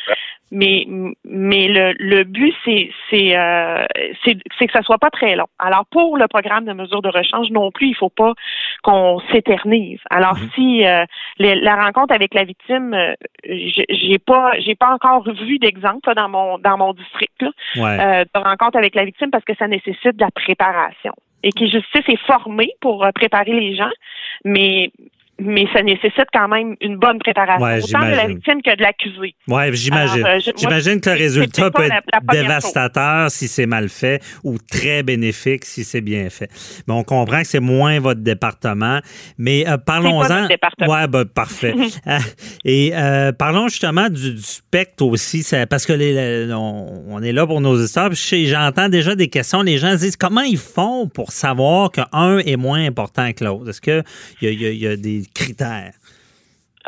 [0.49, 0.85] Mais
[1.25, 3.83] mais le, le but c'est c'est euh,
[4.23, 5.47] c'est c'est que ça soit pas très long.
[5.59, 8.33] Alors pour le programme de mesure de rechange non plus, il faut pas
[8.81, 9.99] qu'on s'éternise.
[10.09, 10.49] Alors Mhm.
[10.55, 11.03] si euh,
[11.39, 16.29] les- la rencontre avec la victime, euh, j'ai pas j'ai pas encore vu d'exemple dans
[16.29, 17.99] mon dans mon district là, Ouais.
[17.99, 21.11] euh, de rencontre avec la victime parce que ça nécessite de la préparation.
[21.43, 23.91] Et qui justice est formé pour euh, préparer les gens,
[24.43, 24.91] mais
[25.39, 28.81] mais ça nécessite quand même une bonne préparation, Ouais, autant de la victime que de
[28.81, 29.35] l'accusé.
[29.47, 30.25] Oui, j'imagine.
[30.25, 34.21] Euh, J'imagine que le résultat peut être la- la première dévastateur si c'est mal fait
[34.43, 36.49] ou très bénéfique si c'est bien fait.
[36.87, 38.99] Mais on comprend que c'est moins votre département.
[39.37, 40.47] Mais euh, parlons-en.
[40.87, 41.73] Ouais, ben, parfait.
[42.07, 42.17] Euh,
[42.65, 47.31] Et euh, parlons justement du, du spectre aussi, ça- parce que les, on, on est
[47.31, 48.09] là pour nos histoires.
[48.13, 49.61] J'entends déjà des questions.
[49.61, 53.69] Les gens se disent comment ils font pour savoir qu'un est moins important que l'autre?
[53.69, 54.03] Est-ce qu'il
[54.41, 55.93] y a des critères?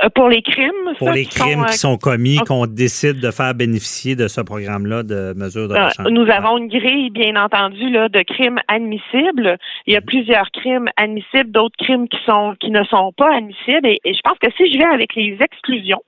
[0.02, 2.66] Euh, pour les crimes, pour ça, les qui sont, crimes euh, qui sont commis, qu'on
[2.68, 7.10] décide de faire bénéficier de ce programme-là de mesures de Euh, nous avons une grille,
[7.10, 9.58] bien entendu, là, de crimes admissibles.
[9.88, 13.86] Il y a plusieurs crimes admissibles, d'autres crimes qui sont qui ne sont pas admissibles.
[13.88, 16.02] Et, et je pense que si je vais avec les exclusions,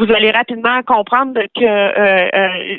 [0.00, 2.76] vous allez rapidement comprendre que, euh, euh,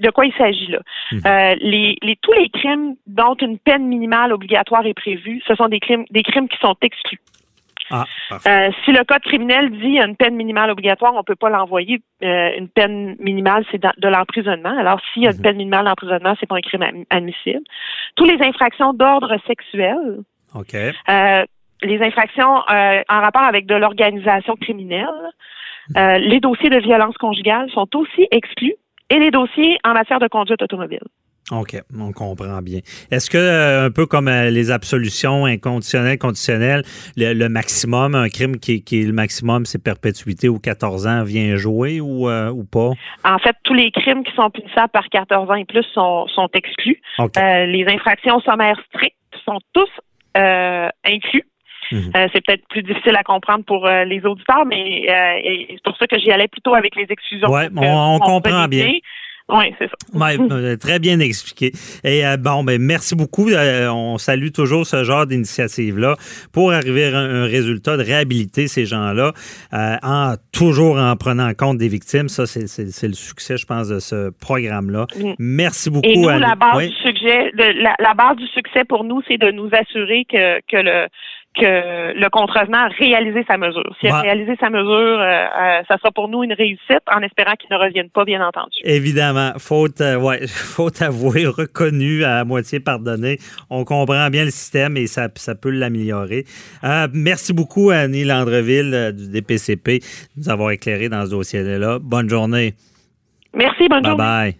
[0.00, 0.78] de quoi il s'agit là.
[1.26, 5.68] Euh, les, les- tous les crimes dont une peine minimale obligatoire est prévue, ce sont
[5.68, 7.18] des crimes, des crimes qui sont exclus.
[7.90, 8.04] Ah.
[8.46, 11.34] Euh, si le code criminel dit qu'il y a une peine minimale obligatoire, on peut
[11.36, 12.00] pas l'envoyer.
[12.22, 14.76] Euh, une peine minimale, c'est de l'emprisonnement.
[14.78, 15.42] Alors, s'il y a une Mhm.
[15.42, 17.60] peine minimale d'emprisonnement, c'est pas un crime admissible.
[18.16, 20.20] Tous les infractions d'ordre sexuel,
[20.54, 20.74] OK.
[20.74, 21.44] euh,
[21.82, 25.08] les infractions en rapport avec de l'organisation criminelle,
[25.96, 28.74] euh, les dossiers de violence conjugale sont aussi exclus
[29.08, 31.02] et les dossiers en matière de conduite automobile.
[31.50, 32.80] OK, on comprend bien.
[33.10, 36.82] Est-ce que, euh, un peu comme euh, les absolutions inconditionnelles, conditionnelles,
[37.16, 41.24] le, le maximum, un crime qui, qui est le maximum, c'est perpétuité ou 14 ans,
[41.24, 42.90] vient jouer ou, euh, ou pas?
[43.24, 46.48] En fait, tous les crimes qui sont punissables par 14 ans et plus sont, sont
[46.54, 47.00] exclus.
[47.36, 49.88] Euh, les infractions sommaires strictes sont tous
[50.36, 51.44] euh, inclus.
[51.92, 52.12] Mhm.
[52.14, 55.96] Euh, c'est peut-être plus difficile à comprendre pour euh, les auditeurs, mais euh, c'est pour
[55.96, 57.48] ça que j'y allais plutôt avec les exclusions.
[57.48, 58.92] Que on- comprend bien.
[59.52, 59.94] Oui, c'est ça.
[60.12, 61.72] Ouais, euh, très bien expliqué.
[62.02, 63.48] Et euh, bon, ben merci beaucoup.
[63.48, 66.16] Euh, on salue toujours ce genre d'initiative-là
[66.52, 69.32] pour arriver à un, un résultat de réhabiliter ces gens-là,
[69.72, 72.28] euh, en toujours en prenant en compte des victimes.
[72.28, 75.06] Ça, c'est le succès, je pense, de ce programme-là.
[75.16, 75.32] Mm.
[75.38, 76.08] Merci beaucoup.
[76.08, 76.88] Et nous, la base Oui.
[76.88, 80.76] du de, la, la base du succès pour nous, c'est de nous assurer que, que
[80.76, 81.06] le
[81.56, 83.94] que le contrevenant a réalisé sa mesure.
[84.00, 87.54] S'il a réalisé sa mesure, euh, euh, ça sera pour nous une réussite, en espérant
[87.54, 88.78] qu'il ne revienne pas, bien entendu.
[88.84, 93.38] Évidemment, faute, euh, ouais, faute avouée, reconnue, à moitié pardonnée.
[93.68, 96.44] On comprend bien le système et ça, ça peut l'améliorer.
[96.84, 100.04] Euh, merci beaucoup, Annie Landreville euh, du DPCP, de
[100.42, 101.98] nous avoir éclairé dans ce dossier-là.
[102.00, 102.74] Bonne journée.
[103.54, 104.24] Merci, bonne Bye journée.
[104.24, 104.54] bye.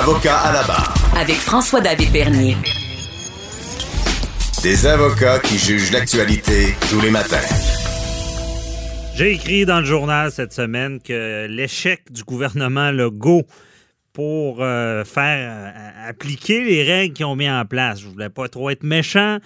[0.00, 0.94] Avocat à la barre.
[1.20, 2.56] Avec François-David Bernier.
[4.62, 7.38] Des avocats qui jugent l'actualité tous les matins.
[9.14, 13.46] J'ai écrit dans le journal cette semaine que l'échec du gouvernement Legault
[14.12, 18.02] pour euh, faire euh, appliquer les règles qu'ils ont mis en place.
[18.02, 19.38] Je voulais pas trop être méchant.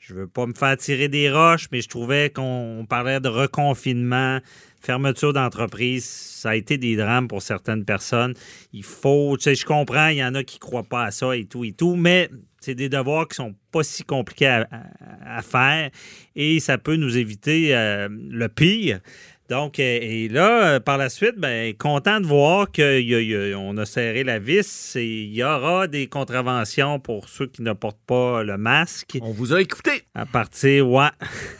[0.00, 4.40] Je veux pas me faire tirer des roches, mais je trouvais qu'on parlait de reconfinement,
[4.86, 6.04] fermeture d'entreprise.
[6.04, 8.34] Ça a été des drames pour certaines personnes.
[8.72, 11.36] Il faut, tu sais, je comprends, il y en a qui croient pas à ça
[11.36, 15.38] et tout et tout, mais c'est des devoirs qui sont pas si compliqués à, à-
[15.38, 15.90] à faire
[16.36, 19.00] et ça peut nous éviter euh, le pire.
[19.48, 24.96] Donc, et là, par la suite, ben, content de voir qu'on a serré la vis
[24.96, 29.30] et il y aura des contraventions pour ceux qui ne portent pas le masque On
[29.30, 30.02] vous a écouté.
[30.16, 31.10] à partir, ouais,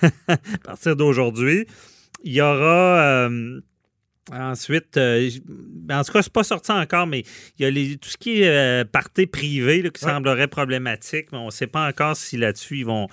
[0.28, 1.66] à partir d'aujourd'hui.
[2.26, 3.60] Il y aura euh,
[4.32, 5.30] ensuite, euh,
[5.92, 7.22] en tout cas, c'est pas sorti encore, mais
[7.56, 10.10] il y a les, tout ce qui est euh, party privé là, qui Ouais.
[10.10, 13.06] semblerait problématique, mais on ne sait pas encore si là-dessus ils vont,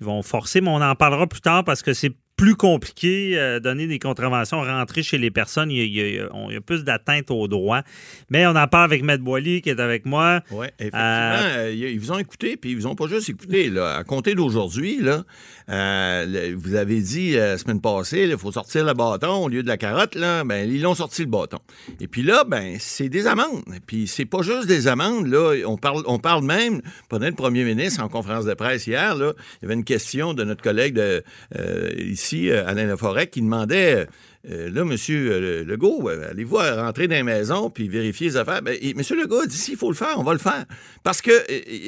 [0.00, 3.60] ils vont forcer, mais on en parlera plus tard parce que c'est plus compliqué, euh,
[3.60, 6.54] donner des contraventions, rentrer chez les personnes, il y a, il y a- on- il
[6.54, 7.82] y a plus d'atteinte aux droits.
[8.28, 10.42] Mais on en parle avec Maître Boily qui est avec moi.
[10.50, 11.00] Oui, effectivement.
[11.00, 13.70] euh, ils vous ont écouté, puis ils vous ont pas juste écouté.
[13.70, 13.96] Là.
[13.96, 15.24] À compter d'aujourd'hui, là,
[15.70, 19.62] euh, vous avez dit euh, la semaine passée, il faut sortir le bâton au lieu
[19.62, 20.14] de la carotte.
[20.14, 21.58] Là, ben, ils l'ont sorti le bâton.
[22.00, 23.62] Et puis là, ben, c'est des amendes.
[23.74, 25.26] Et puis c'est pas juste des amendes.
[25.26, 25.54] Là.
[25.66, 29.32] On, parle, on parle même, pendant le premier ministre en conférence de presse hier, là,
[29.38, 31.22] il y avait une question de notre collègue de,
[31.58, 31.90] euh,
[32.34, 34.06] euh, Alain Laforêt, qui demandait...
[34.50, 38.62] euh, là, Monsieur euh, Legault, euh, allez-vous rentrer dans les maisons puis vérifier les affaires?
[38.62, 40.64] Ben, et Monsieur Legault a dit s'il faut le faire, on va le faire.
[41.02, 41.32] Parce que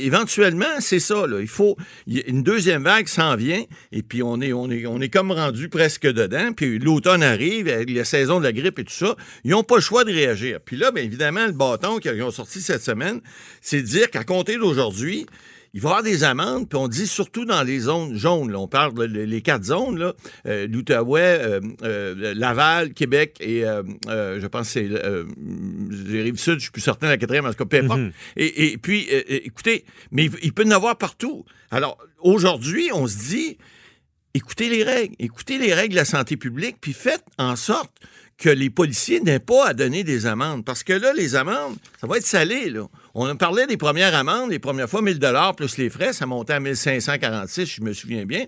[0.05, 1.27] éventuellement, c'est ça.
[1.27, 5.01] Là, il faut une deuxième vague s'en vient et puis on est on est on
[5.01, 6.53] est comme rendu presque dedans.
[6.53, 9.77] Puis l'automne arrive, avec la saison de la grippe et tout ça, ils n'ont pas
[9.77, 10.59] le choix de réagir.
[10.65, 13.21] Puis là, bien évidemment, le bâton qu'ils ont sorti cette semaine,
[13.61, 15.27] c'est de dire qu'à compter d'aujourd'hui,
[15.79, 18.51] il va y avoir des amendes, puis on dit surtout dans les zones jaunes.
[18.51, 18.59] là.
[18.59, 20.13] on parle de les les quatre zones, là,
[20.47, 26.73] euh, l'Outaouais, euh, euh, Laval, Québec et je pense que c'est les Rives-Sud, je suis
[26.73, 28.01] plus certain de la quatrième, en tout cas, peu importe.
[28.01, 28.13] Mhm.
[28.37, 31.45] et, et puis, écoutez, mais il, il peut y en avoir partout.
[31.71, 33.59] Alors, aujourd'hui, on se dit,
[34.35, 37.93] écoutez les règles, écoutez les règles de la santé publique, puis faites en sorte
[38.39, 40.65] que les policiers n'aient pas à donner des amendes.
[40.65, 42.87] Parce que là, les amendes, ça va être salé, là.
[43.15, 46.27] On a parlé des premières amendes, les premières fois 1000 dollars plus les frais, ça
[46.27, 48.45] montait à 1546, je me souviens bien.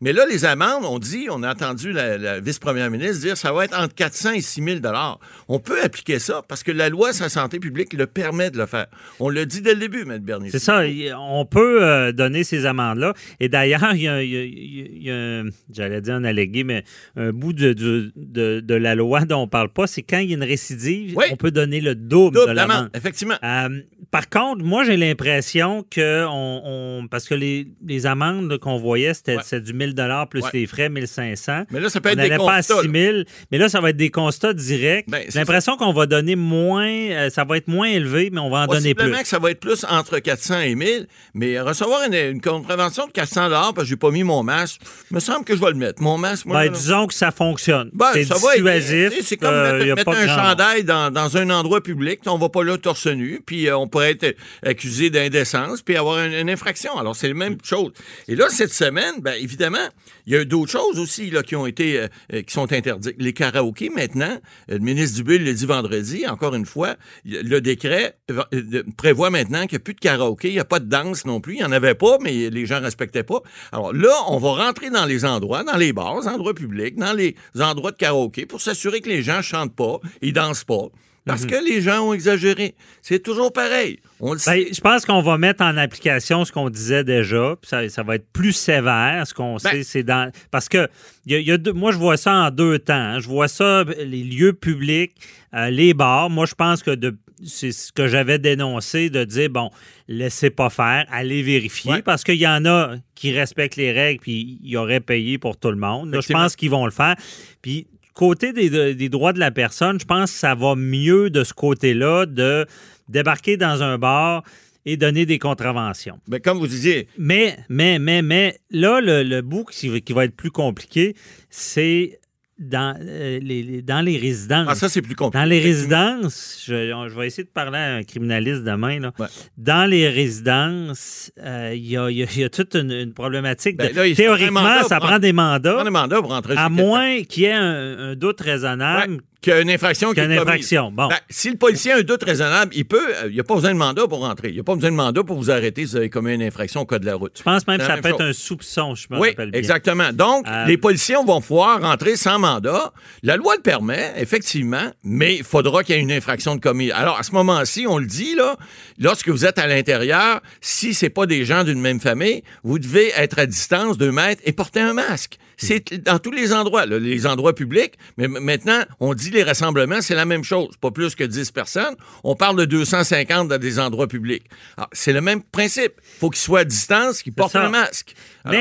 [0.00, 3.52] Mais là, les amendes, on dit, on a entendu la, la vice-première ministre dire, ça
[3.52, 5.18] va être entre 400 et 6000 dollars.
[5.48, 8.58] On peut appliquer ça parce que la loi sur la santé publique le permet de
[8.58, 8.86] le faire.
[9.20, 10.18] On l'a dit dès le début, M.
[10.18, 10.50] Bernier.
[10.50, 10.82] C'est ça,
[11.18, 13.14] on peut euh, donner ces amendes-là.
[13.40, 16.84] Et d'ailleurs, il y a, il y a- a j'allais dire un allégué, mais
[17.16, 20.30] un bout de, de, de- de la loi dont on parle pas, c'est quand il
[20.30, 21.24] y a une récidive, Oui.
[21.30, 22.90] on peut donner le double, Double de l'amende.
[22.94, 23.34] effectivement.
[23.42, 23.80] Euh,
[24.14, 26.62] par contre, moi, j'ai l'impression que on,
[27.02, 29.60] on- parce que les, les amendes qu'on voyait, c'était Ouais.
[29.60, 29.94] du 1000
[30.30, 30.50] plus Ouais.
[30.52, 31.64] les frais, 1500.
[31.72, 32.74] Mais là, ça peut On être des n'allait pas à constats.
[32.76, 32.82] là.
[32.82, 33.16] 6 000,
[33.50, 35.06] mais là, ça va être des constats directs.
[35.08, 38.58] Ben, l'impression qu'on va donner moins, euh, ça va être moins élevé, mais on va
[38.60, 39.10] en donner plus.
[39.10, 43.12] Que ça va être plus entre 400 et 1000, mais recevoir une, une contravention de
[43.12, 46.00] 400 parce que j'ai pas mis mon masque, me semble que je vais le mettre.
[46.00, 47.90] Mon masque, moi, Ben, là- disons que ça fonctionne.
[47.92, 49.12] Ben, c'est dissuasif.
[49.22, 52.20] C'est comme euh, mettre, un grand- chandail dans, dans un endroit public.
[52.26, 56.24] On va pas là torse nu, puis euh, on pourrait être accusé d'indécence, puis avoir
[56.24, 56.96] une, infraction.
[56.98, 57.92] Alors, c'est la même chose.
[58.28, 59.88] Et là, cette semaine, ben, évidemment,
[60.26, 63.16] il y a d'autres choses aussi là, qui ont été, euh, qui sont interdites.
[63.18, 64.38] Les karaokés, maintenant,
[64.70, 69.62] euh, le ministre Dubé l'a dit vendredi, encore une fois, le décret euh, prévoit maintenant
[69.62, 71.54] qu'il n'y a plus de karaoké, il n'y a pas de danse non plus.
[71.54, 73.40] Il n'y en avait pas, mais les gens respectaient pas.
[73.72, 77.36] Alors là, on va rentrer dans les endroits, dans les bars, endroits publics, dans les
[77.58, 80.88] endroits de karaoké pour s'assurer que les gens chantent pas, ils dansent pas.
[81.26, 82.74] Parce que les gens ont exagéré.
[83.00, 83.98] C'est toujours pareil.
[84.20, 84.64] On le sait.
[84.64, 87.56] Ben, je pense qu'on va mettre en application ce qu'on disait déjà.
[87.60, 89.26] puis Ça, ça va être plus sévère.
[89.26, 90.30] Ce qu'on Ben- sait, c'est dans.
[90.50, 90.86] Parce que
[91.26, 92.94] y a- il y a deux- moi, je vois ça en deux temps.
[92.94, 93.20] hein.
[93.20, 95.12] Je vois ça, les lieux publics,
[95.54, 96.28] euh, les bars.
[96.28, 99.70] Moi, je pense que de- c'est ce que j'avais dénoncé de dire bon,
[100.08, 101.90] laissez pas faire, allez vérifier.
[101.92, 102.02] Ouais.
[102.02, 105.70] Parce qu'il y en a qui respectent les règles puis ils auraient payé pour tout
[105.70, 106.12] le monde.
[106.12, 107.16] Là, je pense qu'ils vont le faire.
[107.62, 111.44] Puis côté des, des droits de la personne, je pense que ça va mieux de
[111.44, 112.66] ce côté-là de
[113.08, 114.42] débarquer dans un bar
[114.86, 116.18] et donner des contraventions.
[116.28, 120.24] Ben, comme vous disiez, Mais, mais, mais, mais, là, le, le bout qui, qui va
[120.24, 121.16] être plus compliqué,
[121.50, 122.18] c'est
[122.58, 124.68] dans, euh, les, dans les résidences.
[124.70, 125.42] ah, ça, c'est plus compliqué.
[125.42, 126.72] Dans les résidences, je,
[127.08, 129.00] je vais essayer de parler à un criminaliste demain.
[129.00, 129.12] Là.
[129.18, 129.26] Ouais.
[129.58, 132.92] Dans les résidences, euh, il y, a, il y a- il y a toute une,
[132.92, 133.76] une problématique.
[133.76, 136.68] de- Ben là, un théoriquement, ça prend des mandats, On a mandat pour rentrer à
[136.68, 140.20] moins qu'il y ait un, un doute raisonnable Ouais, qu'il y a une infraction qui
[140.20, 140.90] est une infraction.
[140.90, 141.08] Bon.
[141.08, 143.54] Ben, si le policier a un doute raisonnable, il peut, euh, il n'y a pas
[143.54, 144.48] besoin de mandat pour rentrer.
[144.48, 146.42] Il n'y a pas besoin de mandat pour vous arrêter si vous avez commis une
[146.42, 147.32] infraction au code de la route.
[147.38, 149.58] je pense même que ça peut être un soupçon, je me Oui, rappelle bien.
[149.58, 150.12] exactement.
[150.12, 152.92] Donc, Euh, les policiers vont pouvoir rentrer sans mandat.
[153.22, 156.90] La loi le permet, effectivement, mais il faudra qu'il y ait une infraction de commis.
[156.90, 158.56] Alors, à ce moment-ci, on le dit, là,
[158.98, 163.12] lorsque vous êtes à l'intérieur, si c'est pas des gens d'une même famille, vous devez
[163.16, 165.36] être à distance deux mètres et porter un masque.
[165.56, 170.00] C'est dans tous les endroits, là, les endroits publics, mais maintenant, on dit les rassemblements,
[170.00, 171.94] c'est la même chose, pas plus que 10 personnes.
[172.24, 174.44] On parle de 250 dans des endroits publics.
[174.76, 175.92] Alors, C'est le même principe.
[176.20, 178.14] faut qu'ils soient à distance, qu'ils portent un masque.
[178.44, 178.60] Alors,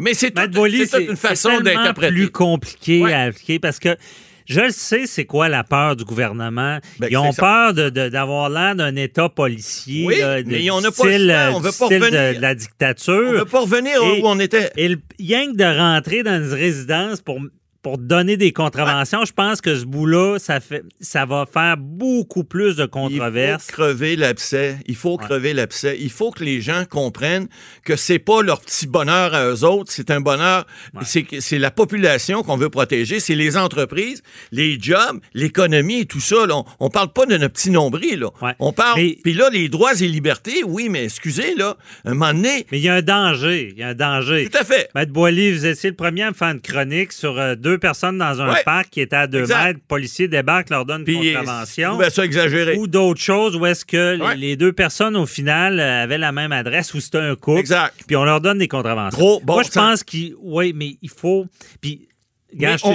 [0.00, 2.12] Mais c'est toute une façon d'interpréter.
[2.14, 3.12] plus compliqué Ouais.
[3.12, 3.96] à appliquer parce que
[4.46, 6.78] je le sais, c'est quoi la peur du gouvernement.
[6.98, 10.70] Ben, ils ont peur de- de- d'avoir l'air d'un État policier, Oui, là, de- mais
[10.70, 12.34] on n'a pas le choix, on veut revenir.
[12.34, 13.32] de la On dictature.
[13.32, 14.70] ne veut pas revenir Et- où on était.
[14.76, 17.38] Et le, rien que de rentrer dans une résidence pour,
[17.84, 22.42] pour donner des contraventions, je pense que ce bout-là, ça, fait, ça va faire beaucoup
[22.42, 23.66] plus de Il controverses.
[23.66, 24.78] faut crever l'abcès.
[24.86, 25.96] Il faut crever l'abcès.
[26.00, 27.46] Il faut que les gens comprennent
[27.84, 30.66] que c'est pas leur petit bonheur à eux autres, c'est un bonheur.
[31.02, 36.06] C'est que- C'est la population qu'on veut protéger, c'est les entreprises, les jobs, l'économie et
[36.06, 36.46] tout ça.
[36.46, 36.56] là.
[36.56, 38.20] On, on parle pas de notre petit nombril.
[38.20, 38.28] Là.
[38.40, 38.54] Ouais.
[38.60, 38.98] On parle.
[39.00, 42.66] Mais- Puis là, les droits et libertés, oui, mais excusez là, un moment donné.
[42.72, 43.68] Mais il y a un danger.
[43.72, 44.48] Il y a un danger.
[44.50, 44.88] Tout à fait.
[44.94, 48.18] Maître Boily, vous étiez le premier à me faire une chronique sur euh, deux personnes
[48.18, 48.62] dans un Ouais.
[48.64, 49.64] parc qui étaient à deux Exact.
[49.64, 49.80] mètres.
[49.86, 51.98] Policiers débarquent, leur donnent une contravention.
[52.10, 52.76] ça exagéré.
[52.76, 54.36] Ou d'autres choses où est-ce que les- Ouais.
[54.36, 57.60] les deux personnes, au final, euh, avaient la même adresse ou c'était un couple.
[57.60, 57.94] Exact.
[58.06, 59.18] Puis on leur donne des contraventions.
[59.18, 60.34] Gros bon Moi, je pense qu'il.
[60.40, 61.46] Oui, mais il faut.
[61.80, 62.08] Puis,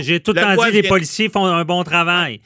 [0.03, 2.39] j'ai tout le temps dit les vient- policiers font un bon travail.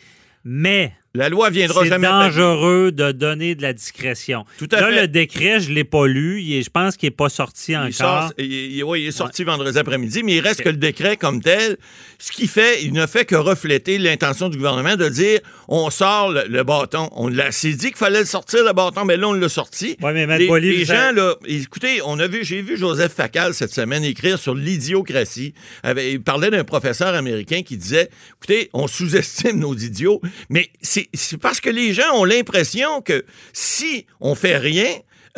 [0.43, 2.07] Mais La loi viendra c'est jamais.
[2.07, 4.45] dangereux de donner de la discrétion.
[4.57, 5.01] Tout à Là, fait.
[5.01, 6.41] le décret, je ne l'ai pas lu.
[6.41, 7.91] Il je pense qu'il n'est pas sorti Il, encore.
[7.93, 11.15] sort- il- il- oui, il est sorti vendredi après-midi, mais il reste que le décret
[11.17, 11.77] comme tel,
[12.17, 16.31] ce qui fait, il ne fait que refléter l'intention du gouvernement de dire on sort
[16.31, 17.07] le, le bâton.
[17.11, 19.95] On l'a dit qu'il fallait le sortir, le bâton, mais là, on l'a sorti.
[20.01, 23.71] Ouais, mais les, les gens, là, écoutez, on a vu, j'ai vu Joseph Facal cette
[23.71, 25.53] semaine écrire sur l'idiocratie.
[25.85, 31.37] Il parlait d'un professeur américain qui disait écoutez, on sous-estime nos idiots, mais c'est c'est
[31.37, 34.87] parce que les gens ont l'impression que si on fait rien,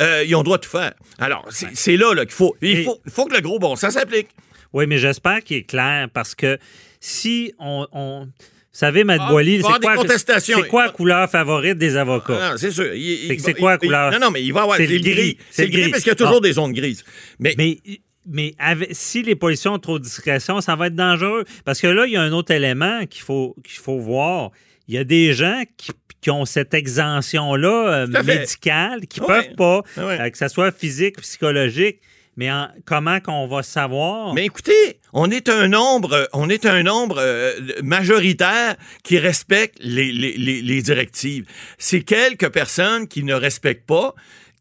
[0.00, 0.92] euh, ils ont le droit de tout faire.
[1.18, 2.56] Alors, c'est là, là qu'il faut.
[2.62, 4.28] Il faut, que le gros bon sens s'applique.
[4.72, 6.58] Oui, mais j'espère qu'il est clair parce que
[7.00, 7.86] si on.
[7.92, 12.38] on- vous savez, Maître Ah, Boily, c'est quoi, c'est quoi la couleur favorite des avocats?
[12.38, 12.90] Ah, non, c'est sûr.
[13.38, 14.12] C'est quoi la il- couleur?
[14.12, 14.76] Non, non, mais il va avoir.
[14.76, 15.14] C'est le gris.
[15.14, 15.38] gris.
[15.50, 15.90] C'est le gris gris.
[15.92, 16.46] parce qu'il y a toujours Ah.
[16.46, 17.02] des zones grises.
[17.38, 17.78] Mais, Mais,
[18.26, 21.44] mais avec- si les policiers ont trop de discrétion, ça va être dangereux.
[21.64, 24.50] Parce que là, il y a un autre élément qu'il faut, qu'il faut voir.
[24.88, 29.26] Il y a des gens qui, qui ont cette exemption-là euh, médicale, qui Ouais.
[29.26, 30.20] peuvent pas, Ouais.
[30.20, 32.00] euh, que ce soit physique, psychologique.
[32.38, 34.34] Mais en- comment qu'on va savoir?
[34.34, 40.12] Mais écoutez, on est un nombre, on est un nombre euh, majoritaire qui respecte les,
[40.12, 41.46] les- les- les directives.
[41.78, 44.14] C'est quelques personnes qui ne respectent pas.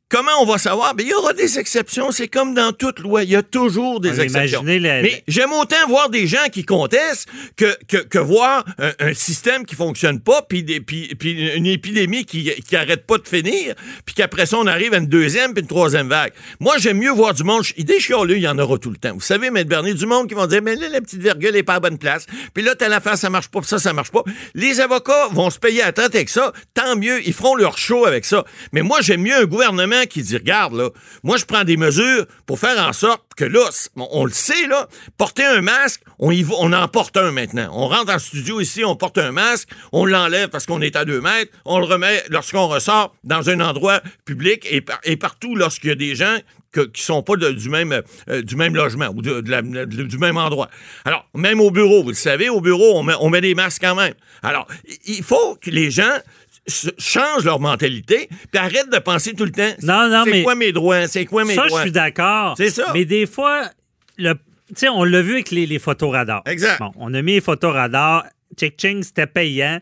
[0.08, 0.94] Comment on va savoir?
[0.94, 2.12] Ben, il y aura des exceptions.
[2.12, 3.24] C'est comme dans toute loi.
[3.24, 4.62] Il y a toujours des Ouais, exceptions.
[4.62, 8.92] imaginez la- Mais j'aime autant voir des gens qui contestent que, que, que voir un,
[9.00, 13.18] un système qui fonctionne pas, puis, des, puis, puis une épidémie qui, qui arrête pas
[13.18, 13.74] de finir,
[14.06, 16.34] puis qu'après ça, on arrive à une deuxième puis une troisième vague.
[16.60, 17.64] Moi, j'aime mieux voir du monde.
[17.76, 19.14] Des chialeux, il y en aura tout le temps.
[19.16, 19.64] Vous savez, M.
[19.64, 21.98] Bernier, du monde qui vont dire, mais là, la petite virgule est pas à bonne
[21.98, 22.28] place.
[22.54, 24.24] Puis là, telle affaire, ça marche pas, puis ça, ça marche pas.
[24.54, 26.54] Les avocats vont se payer à tête avec ça.
[26.76, 28.46] Tant mieux, ils feront leur show avec ça.
[28.72, 30.90] Mais moi, j'aime mieux un gouvernement qui dit, regarde, là,
[31.24, 33.62] moi, je prends des mesures pour faire en sorte que là,
[33.96, 34.88] on, le sait, là,
[35.18, 37.70] porter un masque, on, y on en porte un maintenant.
[37.74, 41.06] On rentre en studio ici, on porte un masque, on l'enlève parce qu'on est à
[41.06, 45.56] deux mètres, on le remet lorsqu'on ressort dans un endroit public et, par- et partout
[45.56, 46.38] lorsqu'il y a des gens
[46.94, 50.70] qui sont pas du, même, euh, du même logement ou du même endroit.
[51.06, 53.82] Alors, même au bureau, vous le savez, au bureau, on met, on met des masques
[53.82, 54.14] quand même.
[54.44, 54.68] Alors,
[55.06, 56.18] il- faut que les gens
[56.68, 60.56] changent leur mentalité puis arrêtent de penser tout le temps Non, non, c'est mais- quoi
[60.56, 61.82] mes droits, c'est quoi mes ça, je droits?
[61.82, 62.56] suis d'accord.
[62.58, 62.92] C'est ça.
[62.94, 63.70] Mais des fois,
[64.18, 64.40] le, tu
[64.76, 66.42] sais, on l'a vu avec les, les photos radars.
[66.46, 66.80] Exact.
[66.80, 68.26] Bon, on a mis les photos radars.
[68.58, 69.80] Check-ching, c'était payant.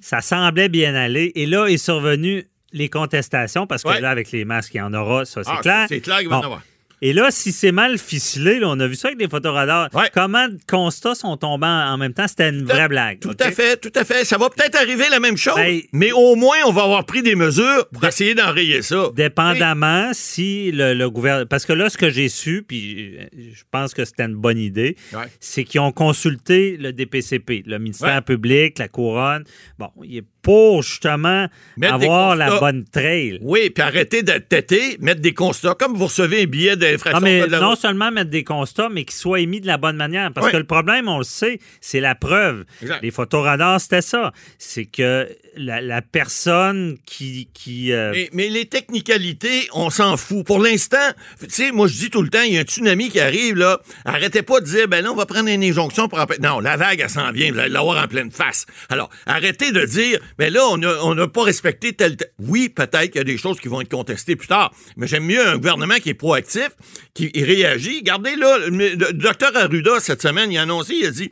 [0.00, 1.32] Ça semblait bien aller.
[1.34, 4.00] Et là, est survenu les contestations parce que Ouais.
[4.00, 5.86] là, avec les masques, il y en aura, ça, c'est Ah, clair.
[5.88, 6.46] C'est clair qu'il va y en Bon.
[6.46, 6.62] avoir.
[7.02, 9.88] Et là, si c'est mal ficelé, là, on a vu ça avec des photos radars.
[9.92, 10.10] Ouais.
[10.14, 12.26] Comment de constats sont tombés en même temps?
[12.26, 13.20] C'était une vraie blague.
[13.20, 14.24] Tout à fait, tout à fait.
[14.24, 17.22] Ça va peut-être arriver la même chose, Ben- mais au moins, on va avoir pris
[17.22, 19.08] des mesures pour essayer d'enrayer ça.
[19.14, 21.46] Dépendamment si le, le gouvernement.
[21.48, 24.58] Parce que là, ce que j'ai su, puis euh, je pense que c'était une bonne
[24.58, 25.26] idée, Ouais.
[25.40, 28.20] c'est qu'ils ont consulté le DPCP, le ministère Ouais.
[28.22, 29.44] public, la couronne.
[29.78, 33.40] Bon, il est pour justement Mettre avoir la bonne trail.
[33.42, 35.74] Oui, puis arrêter d'être têté, mettre des constats.
[35.74, 38.88] Comme vous recevez un billet Non, d'infraction mais de la non seulement mettre des constats,
[38.88, 40.32] mais qu'ils soient émis de la bonne manière.
[40.32, 42.64] Parce que le problème, on le sait, c'est la preuve.
[42.80, 43.02] Exact.
[43.02, 44.30] Les photos radars, c'était ça.
[44.56, 47.48] C'est que la, personne qui.
[47.52, 50.44] qui euh, Mais, les technicalités, on s'en fout.
[50.44, 50.96] Pour l'instant,
[51.40, 53.56] tu sais, moi, je dis tout le temps, il y a un tsunami qui arrive,
[53.56, 53.80] là.
[54.04, 56.24] Arrêtez pas de dire, ben là, on va prendre une injonction pour.
[56.40, 58.66] Non, la vague, elle s'en vient, vous allez l'avoir en pleine face.
[58.88, 63.20] Alors, arrêtez de dire, ben là, on n'a pas respecté tel, Oui, peut-être qu'il y
[63.20, 66.10] a des choses qui vont être contestées plus tard, mais j'aime mieux un gouvernement qui
[66.10, 66.70] est proactif,
[67.14, 67.98] qui réagit.
[67.98, 71.30] Regardez, là, le docteur Arruda, cette semaine, il a annoncé, il a dit,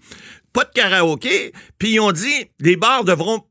[0.54, 3.42] pas de karaoké, puis ils ont dit, les bars devront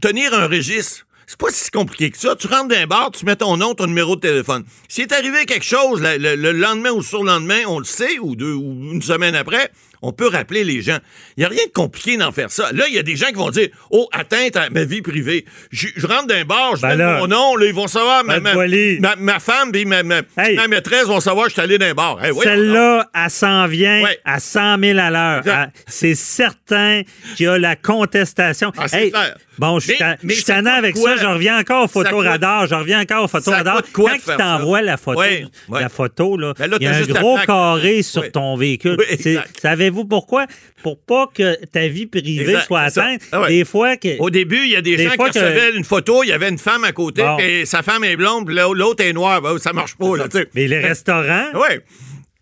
[0.00, 1.04] tenir un registre.
[1.26, 2.34] C'est pas si compliqué que ça.
[2.36, 4.64] Tu rentres dans un bar, tu mets ton nom, ton numéro de téléphone.
[4.88, 8.18] S'il est arrivé quelque chose le, le- le lendemain ou le surlendemain, on le sait,
[8.18, 9.70] ou deux ou une semaine après,
[10.02, 10.98] on peut rappeler les gens.
[11.36, 12.70] Il n'y a rien de compliqué d'en faire ça.
[12.72, 15.44] Là, il y a des gens qui vont dire Oh, atteinte à ma vie privée.
[15.70, 17.18] Je, je rentre dans un bar, je Ben mets là.
[17.18, 18.24] mon nom, là, ils vont savoir.
[18.24, 18.66] Ma, Ben, ma,
[19.00, 20.56] ma- ma femme et ma, ma- Hey.
[20.56, 22.24] ma maîtresse vont savoir que je suis allé dans un bar.
[22.24, 22.32] Hey.
[22.42, 25.42] Celle-là, elle s'en vient à 100 000 à l'heure.
[25.86, 27.02] C'est certain
[27.36, 28.72] qu'il y a la contestation.
[28.76, 29.36] Ah, c'est clair.
[29.58, 31.16] Bon, je suis Mais- ta- mais je suis ça tanné coûte avec quoi?
[31.16, 31.22] ça.
[31.22, 32.66] Je reviens encore au Ça photoradar.
[32.68, 33.82] Je reviens encore au photoradar.
[33.92, 35.20] Quand il t'envoie la photo,
[35.68, 38.96] la photo là, Ben il y a un gros carré sur ton véhicule.
[39.18, 39.58] C'est- exact.
[39.88, 40.46] Savez-vous pourquoi?
[40.82, 43.22] Pour pas que ta vie privée Exact, soit atteinte.
[43.32, 43.48] Ah ouais.
[43.48, 44.18] Des fois que...
[44.18, 46.32] Au début, il y a des, Des gens qui que- recevaient une photo, il y
[46.32, 47.36] avait une femme à côté, Bon.
[47.38, 49.40] puis sa femme est blonde, puis l'autre est noire.
[49.40, 50.48] Ben, ça marche pas, là, tu sais.
[50.54, 51.76] Mais les restaurants, Oui,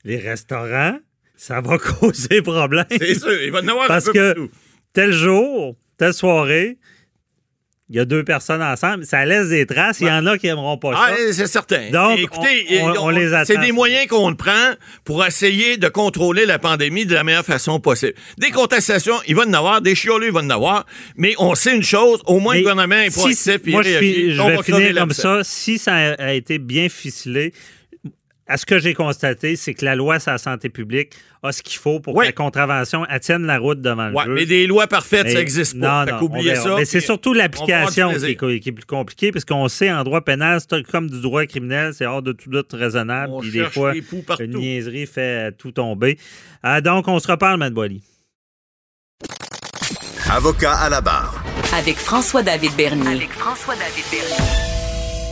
[0.04, 0.98] les restaurants,
[1.36, 2.86] ça va causer problème.
[2.90, 3.40] c'est sûr.
[3.42, 4.50] Il va en avoir Parce un peu que partout.
[4.92, 6.78] tel jour, telle soirée,
[7.88, 9.98] il y a deux personnes ensemble, ça laisse des traces.
[10.00, 11.32] Il y en a qui aimeront pas Ah, ça.
[11.32, 11.90] c'est certain.
[11.90, 13.30] Donc, écoutez, on- on- on les.
[13.44, 14.72] C'est des moyens qu'on prend
[15.04, 18.14] pour essayer de contrôler la pandémie de la meilleure façon possible.
[18.38, 20.84] Des contestations, il va en avoir, des chiolus, il va en avoir,
[21.16, 24.34] mais on sait une chose, au moins Mais le gouvernement est proactif, moi, je, vais
[24.34, 25.40] crever finir comme ça.
[25.44, 27.52] Si ça a été bien ficelé,
[28.48, 31.62] à ce que j'ai constaté, c'est que la loi sur la santé publique a ce
[31.62, 32.24] qu'il faut pour Oui.
[32.24, 34.34] que la contravention tienne la route devant le Ouais, juge.
[34.34, 36.04] mais des lois parfaites, ça Mais- n'existe pas.
[36.06, 36.76] Non, non, on ça.
[36.76, 40.20] Mais c'est surtout l'application qui, est qui est plus compliquée, parce qu'on sait en droit
[40.20, 43.32] pénal, c'est comme du droit criminel, c'est hors de tout doute raisonnable.
[43.32, 43.92] On Puis des fois,
[44.40, 46.18] une niaiserie fait tout tomber.
[46.62, 48.02] Ah, donc, on se reparle, Matt Boily.
[50.30, 51.42] Avocat à la barre.
[51.76, 53.06] Avec François-David Bernier.
[53.16, 54.75] Avec François-David Bernier.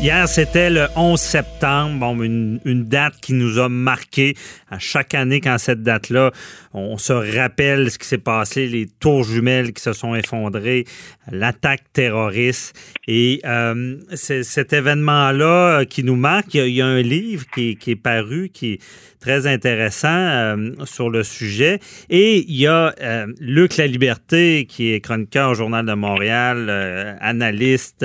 [0.00, 4.34] Hier, c'était le 11 septembre, bon, une, date qui nous a marqué
[4.70, 6.30] à chaque année quand cette date-là,
[6.74, 10.84] on se rappelle ce qui s'est passé, les tours jumelles qui se sont effondrées,
[11.30, 12.74] l'attaque terroriste.
[13.06, 17.96] Et euh, cet événement-là euh, qui nous marque, il y a, un livre qui, est-
[17.96, 18.78] paru, qui est
[19.20, 21.78] très intéressant euh, sur le sujet.
[22.10, 27.16] Et il y a euh, Luc La Liberté, qui est chroniqueur au Journal de Montréal,
[27.20, 28.04] analyste,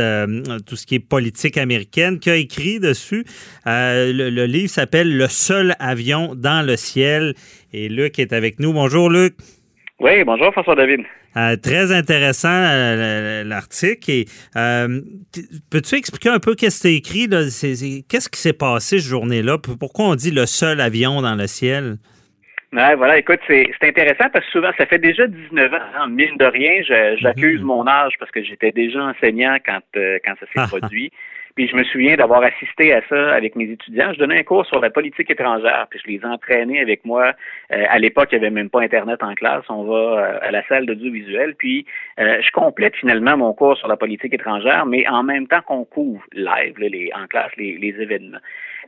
[0.66, 3.24] tout ce qui est politique américaine américaine, qui a écrit dessus.
[3.68, 7.34] Euh, le, livre s'appelle Le seul avion dans le ciel.
[7.74, 8.74] Et Luc est avec nous.
[8.74, 9.34] Bonjour, Luc.
[10.00, 11.02] Oui, bonjour, François David.
[11.38, 12.50] Euh, très intéressant
[13.46, 14.12] l'article.
[14.12, 14.26] Et
[15.70, 17.28] peux-tu expliquer un peu qu'est-ce que tu écrit?
[18.08, 19.58] Qu'est-ce qui s'est passé cette journée-là?
[19.58, 21.98] Pourquoi on dit le seul avion dans le ciel?
[22.72, 26.38] Ouais, voilà, écoute, c'est intéressant parce que souvent, ça fait déjà 19 ans, hein, mine
[26.38, 27.66] de rien, j'accuse mhm.
[27.66, 31.12] mon âge parce que j'étais déjà enseignant quand, euh, quand ça s'est produit.
[31.60, 34.14] Puis je me souviens d'avoir assisté à ça avec mes étudiants.
[34.14, 37.34] Je donnais un cours sur la politique étrangère, puis je les entraînais avec moi.
[37.74, 39.66] Euh, à l'époque, il n'y avait même pas Internet en classe.
[39.68, 41.86] On va euh, à la salle d'audiovisuel, puis
[42.18, 46.24] je complète finalement mon cours sur la politique étrangère, mais en même temps qu'on couvre
[46.32, 48.40] live, les, en classe, les, les événements.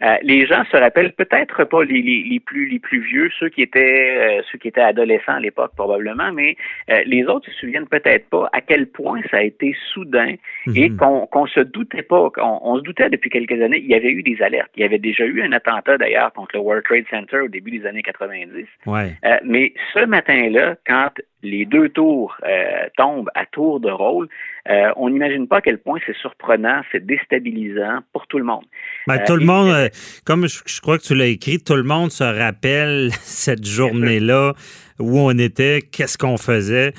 [0.04, 3.62] Euh, les gens se rappellent peut-être pas les, les, plus les plus vieux, ceux qui
[3.62, 6.56] étaient euh, ceux qui étaient adolescents à l'époque probablement, mais
[6.89, 10.36] euh, les autres se souviennent peut-être pas à quel point ça a été soudain
[10.74, 10.97] et mhm.
[10.97, 13.80] qu'on qu'on se doutait pas, qu'on on se doutait depuis quelques années.
[13.80, 14.72] Il y avait eu des alertes.
[14.76, 17.72] Il y avait déjà eu un attentat d'ailleurs contre le World Trade Center au début
[17.72, 18.66] des années 90.
[18.88, 19.14] Ouais.
[19.43, 21.12] mais ce matin-là, quand
[21.44, 24.28] les deux tours euh, tombent à tour de rôle,
[24.70, 28.66] euh, on n'imagine pas à quel point c'est surprenant, c'est déstabilisant pour tout le monde.
[29.08, 29.89] Ben, tout le euh, monde,
[30.26, 34.54] comme je, crois que tu l'as écrit, tout le monde se rappelle cette journée-là
[35.00, 36.94] où on était, qu'est-ce qu'on faisait.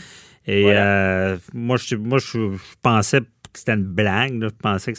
[0.47, 0.65] Et
[1.55, 4.43] moi, je, moi, je, pensais que c'était une blague.
[4.43, 4.99] Je pensais que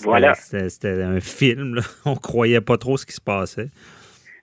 [0.69, 1.81] c'était un film.
[2.05, 3.69] On croyait pas trop ce qui se passait.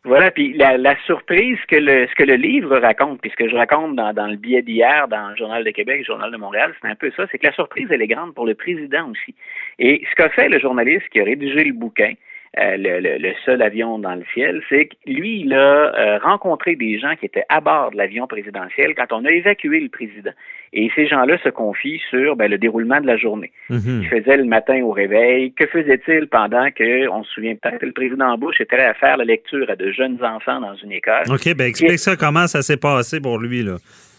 [0.05, 3.51] Voilà, puis la, la, surprise que le, ce que le livre raconte, puis ce que
[3.51, 6.39] je raconte dans, dans le billet d'hier, dans le Journal de Québec, le Journal de
[6.39, 9.11] Montréal, c'est un peu ça, c'est que la surprise, elle est grande pour le président
[9.11, 9.35] aussi.
[9.79, 12.15] Et ce qu'a fait le journaliste qui a rédigé le bouquin,
[12.59, 16.99] euh, le, seul avion dans le ciel, c'est que lui, il a euh, rencontré des
[16.99, 20.33] gens qui étaient à bord de l'avion présidentiel quand on a évacué le président.
[20.73, 23.53] Et ces gens-là se confient sur ben, le déroulement de la journée.
[23.69, 25.53] Mm faisait le matin au réveil.
[25.53, 29.25] Que faisait-il pendant que, on se souvient peut-être, le président Bush était à faire la
[29.25, 31.23] lecture à de jeunes enfants dans une école.
[31.29, 33.77] OK, ben explique ça, comment ça s'est passé pour lui, là?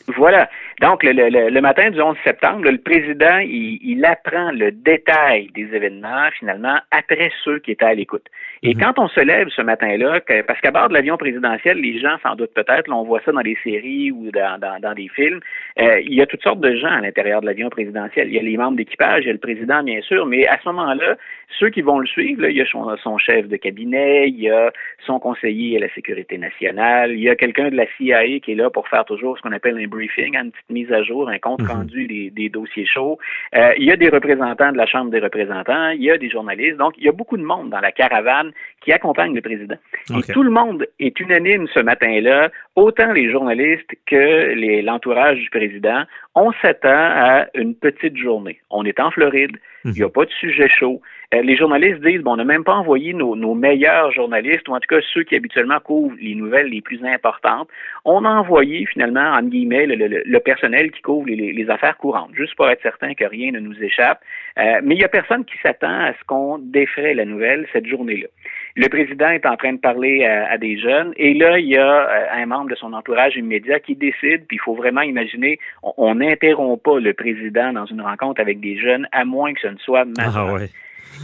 [0.08, 0.50] Voilà.
[0.82, 5.50] Donc, le, le, le, matin du 11 septembre, le président, il, il, apprend le détail
[5.54, 8.28] des événements, finalement, après ceux qui étaient à l'écoute.
[8.64, 8.82] Et mhm.
[8.82, 12.36] quand on se lève ce matin-là, parce qu'à bord de l'avion présidentiel, les gens, sans
[12.36, 15.40] doute peut-être, on voit ça dans les séries ou dans, dans, dans des films,
[15.80, 18.28] euh, il y a toutes sortes de gens à l'intérieur de l'avion présidentiel.
[18.28, 20.60] Il y a les membres d'équipage, il y a le président, bien sûr, mais à
[20.60, 21.16] ce moment-là,
[21.60, 24.40] ceux qui vont le suivre, là, il y a son, son, chef de cabinet, il
[24.40, 24.72] y a
[25.06, 28.56] son conseiller à la sécurité nationale, il y a quelqu'un de la CIA qui est
[28.56, 31.40] là pour faire toujours ce qu'on appelle un briefing, une petite mise à jour, un
[31.40, 31.68] compte mhm.
[31.68, 33.18] rendu des, des, dossiers chauds.
[33.56, 36.30] Euh, il y a des représentants de la Chambre des représentants, il y a des
[36.30, 36.78] journalistes.
[36.78, 38.51] Donc, il y a beaucoup de monde dans la caravane
[38.82, 39.76] qui accompagne le président.
[40.10, 46.04] Et tout le monde est unanime ce matin-là, autant les journalistes que l'entourage du président.
[46.36, 48.60] On s'attend à une petite journée.
[48.70, 51.02] On est en Floride, il n'y a pas de sujet chaud.
[51.34, 54.80] Euh, les journalistes disent, bon, on n'a même pas envoyé nos, meilleurs journalistes, ou en
[54.80, 57.70] tout cas ceux qui habituellement couvrent les nouvelles les plus importantes.
[58.04, 62.70] On a envoyé finalement, en guillemets, le, personnel qui couvre les, affaires courantes, juste pour
[62.70, 64.20] être certain que rien ne nous échappe.
[64.58, 67.88] Euh, mais il n'y a personne qui s'attend à ce qu'on défraie la nouvelle cette
[67.88, 68.28] journée-là.
[68.76, 72.10] Le président est en train de parler à, des jeunes et là, il y a
[72.10, 76.16] euh, un membre de son entourage immédiat qui décide, puis il faut vraiment imaginer, on
[76.16, 79.78] n'interrompt pas le président dans une rencontre avec des jeunes, à moins que ce ne
[79.78, 80.58] soit majeur.
[80.62, 80.66] Ah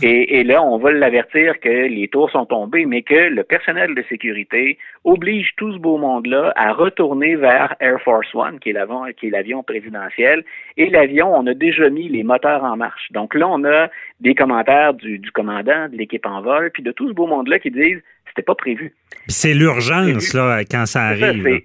[0.02, 4.04] et, là, on va l'avertir que les tours sont tombés, mais que le personnel de
[4.08, 9.64] sécurité oblige tout ce beau monde-là à retourner vers Air Force One, qui est l'avion
[9.64, 10.44] présidentiel.
[10.78, 13.12] Et l'avion, on a déjà mis les moteurs en marche.
[13.12, 17.08] Donc là, on a des commentaires du, commandant, de l'équipe en vol, puis de tout
[17.10, 18.94] ce beau monde-là qui disent c'était pas prévu.
[19.28, 21.62] C'est l'urgence, là, quand ça arrive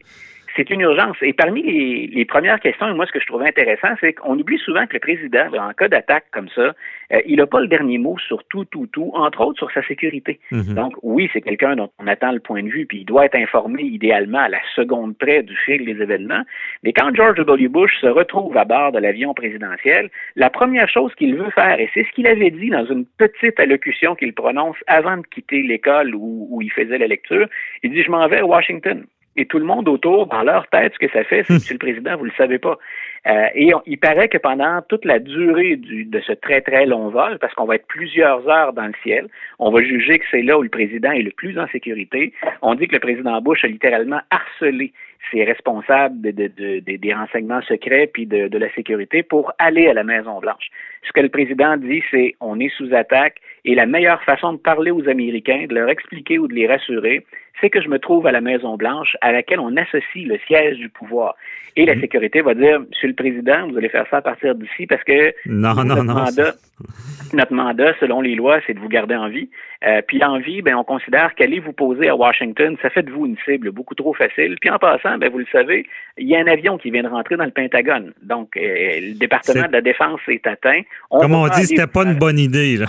[0.56, 1.16] c'est une urgence.
[1.22, 4.58] Et parmi les, premières questions, et moi, ce que je trouvais intéressant, c'est qu'on oublie
[4.58, 6.74] souvent que le président, en cas d'attaque comme ça,
[7.12, 9.86] euh, il n'a pas le dernier mot sur tout, tout, tout, entre autres sur sa
[9.86, 10.40] sécurité.
[10.50, 10.74] Mhm.
[10.74, 13.34] Donc, oui, c'est quelqu'un dont on attend le point de vue, puis il doit être
[13.34, 16.42] informé idéalement à la seconde près du fil des événements.
[16.82, 17.68] Mais quand George W.
[17.68, 21.90] Bush se retrouve à bord de l'avion présidentiel, la première chose qu'il veut faire, et
[21.94, 26.14] c'est ce qu'il avait dit dans une petite allocution qu'il prononce avant de quitter l'école
[26.14, 27.48] où, où il faisait la lecture,
[27.82, 29.04] il dit, je m'en vais à Washington
[29.36, 31.78] et tout le monde autour, dans leur tête, ce que ça fait, c'est, Monsieur le
[31.78, 32.78] Président, vous le savez pas.
[33.26, 37.08] Euh, et il paraît que pendant toute la durée du, de ce très très long
[37.08, 39.28] vol, parce qu'on va être plusieurs heures dans le ciel,
[39.58, 42.32] on va juger que c'est là où le président est le plus en sécurité.
[42.62, 44.92] On dit que le président Bush a littéralement harcelé
[45.30, 50.02] ses responsables de, des renseignements secrets puis de, de la sécurité pour aller à la
[50.02, 50.70] Maison Blanche.
[51.04, 54.58] Ce que le président dit, c'est on est sous attaque et la meilleure façon de
[54.58, 57.24] parler aux Américains, de leur expliquer ou de les rassurer,
[57.60, 60.88] c'est que je me trouve à la Maison-Blanche à laquelle on associe le siège du
[60.88, 61.34] pouvoir.
[61.76, 62.00] Et la Mhm.
[62.02, 65.32] sécurité va dire, Monsieur le Président, vous allez faire ça à partir d'ici parce que
[65.46, 66.12] Non, notre non.
[66.14, 66.52] mandat,
[67.32, 69.48] notre mandat, selon les lois, c'est de vous garder en vie.
[69.84, 73.10] Euh, puis en vie, ben, on considère qu'aller vous poser à Washington, ça fait de
[73.10, 74.56] vous une cible beaucoup trop facile.
[74.60, 75.86] Puis en passant, ben, vous le savez,
[76.18, 78.12] il y a un avion qui vient de rentrer dans le Pentagone.
[78.22, 80.82] Donc, euh, le département de la Défense est atteint.
[81.10, 82.76] Comme on dit, c'était pas une bonne idée.
[82.76, 82.86] Là.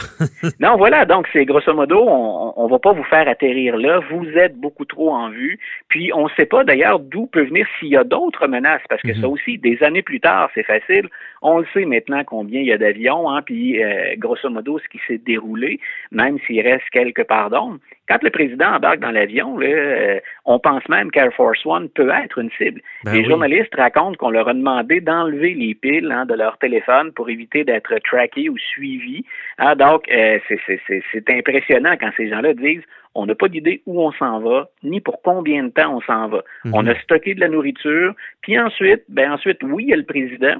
[0.59, 1.05] non, voilà.
[1.05, 4.01] Donc, c'est grosso modo, on, on va pas vous faire atterrir là.
[4.11, 5.59] Vous êtes beaucoup trop en vue.
[5.89, 9.01] Puis, on ne sait pas d'ailleurs d'où peut venir s'il y a d'autres menaces, parce
[9.01, 11.09] que ça aussi, des années plus tard, c'est facile.
[11.41, 14.87] On le sait maintenant combien il y a d'avions, hein, puis euh, grosso modo, ce
[14.87, 15.79] qui s'est déroulé,
[16.11, 17.79] même s'il reste quelques pardons.
[18.07, 22.37] Quand le président embarque dans l'avion, euh, on pense même qu'Air Force One peut être
[22.37, 22.81] une cible.
[23.05, 23.29] Ben les oui.
[23.29, 27.63] journalistes racontent qu'on leur a demandé d'enlever les piles hein, de leur téléphone pour éviter
[27.63, 29.23] d'être traqués ou suivis.
[29.57, 32.83] Ah, donc, euh, c'est impressionnant quand ces gens-là disent
[33.15, 36.27] on n'a pas d'idée où on s'en va, ni pour combien de temps on s'en
[36.27, 36.43] va.
[36.65, 36.73] Mhm.
[36.73, 40.05] On a stocké de la nourriture, puis ensuite, ben ensuite, oui, il y a le
[40.05, 40.55] président,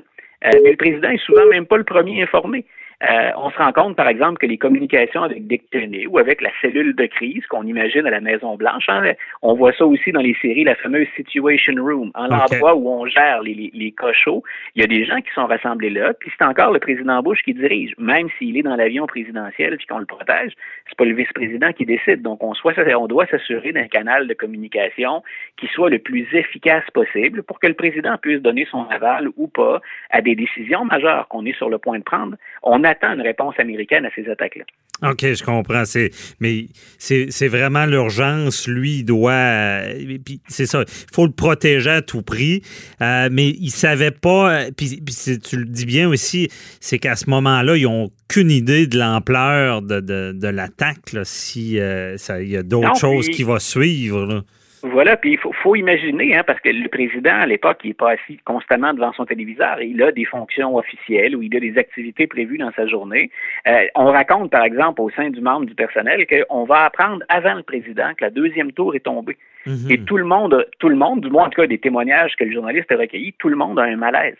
[0.45, 2.65] euh, mais le président est souvent même pas le premier informé.
[3.03, 6.41] Euh, on se rend compte, par exemple, que les communications avec Dick Cheney ou avec
[6.41, 10.21] la cellule de crise qu'on imagine à la Maison-Blanche, hein, on voit ça aussi dans
[10.21, 14.43] les séries, la fameuse Situation Room, en l'endroit où on gère les, les, les cochots.
[14.75, 17.41] Il y a des gens qui sont rassemblés là, puis c'est encore le président Bush
[17.43, 20.53] qui dirige, même s'il est dans l'avion présidentiel puis qu'on le protège,
[20.87, 22.21] c'est pas le vice-président qui décide.
[22.21, 25.23] Donc, on, soit, on doit s'assurer d'un canal de communication
[25.57, 29.47] qui soit le plus efficace possible pour que le président puisse donner son aval ou
[29.47, 32.35] pas à des décisions majeures qu'on est sur le point de prendre.
[32.61, 34.63] On attend une réponse américaine à ces attaques-là.
[35.09, 35.85] OK, je comprends.
[35.85, 36.67] C'est, mais
[36.97, 38.67] c'est, c'est vraiment l'urgence.
[38.67, 39.31] Lui, il doit.
[39.33, 40.83] euh, puis c'est ça.
[40.87, 42.61] Il faut le protéger à tout prix.
[43.01, 44.53] Euh, mais il savait pas.
[44.67, 45.01] euh, Puis,
[45.43, 46.47] tu le dis bien aussi,
[46.79, 51.11] c'est qu'à ce moment-là, ils n'ont aucune idée de l'ampleur de, de, de l'attaque.
[51.13, 54.25] là, si euh, ça- il y a d'autres choses puis- qui vont suivre.
[54.25, 54.41] là.
[54.83, 57.93] Voilà, puis il faut, faut imaginer, hein, parce que le président, à l'époque, il n'est
[57.93, 59.81] pas assis constamment devant son téléviseur.
[59.81, 63.31] Il a des fonctions officielles ou il a des activités prévues dans sa journée.
[63.65, 67.53] Euh, on raconte, par exemple, au sein du membre du personnel qu'on va apprendre avant
[67.53, 69.37] le président que la deuxième tour est tombée.
[69.65, 69.89] Mhm.
[69.89, 72.43] Et tout le monde, tout le monde, du moins en tout cas des témoignages que
[72.43, 74.35] le journaliste a recueillis, tout le monde a un malaise.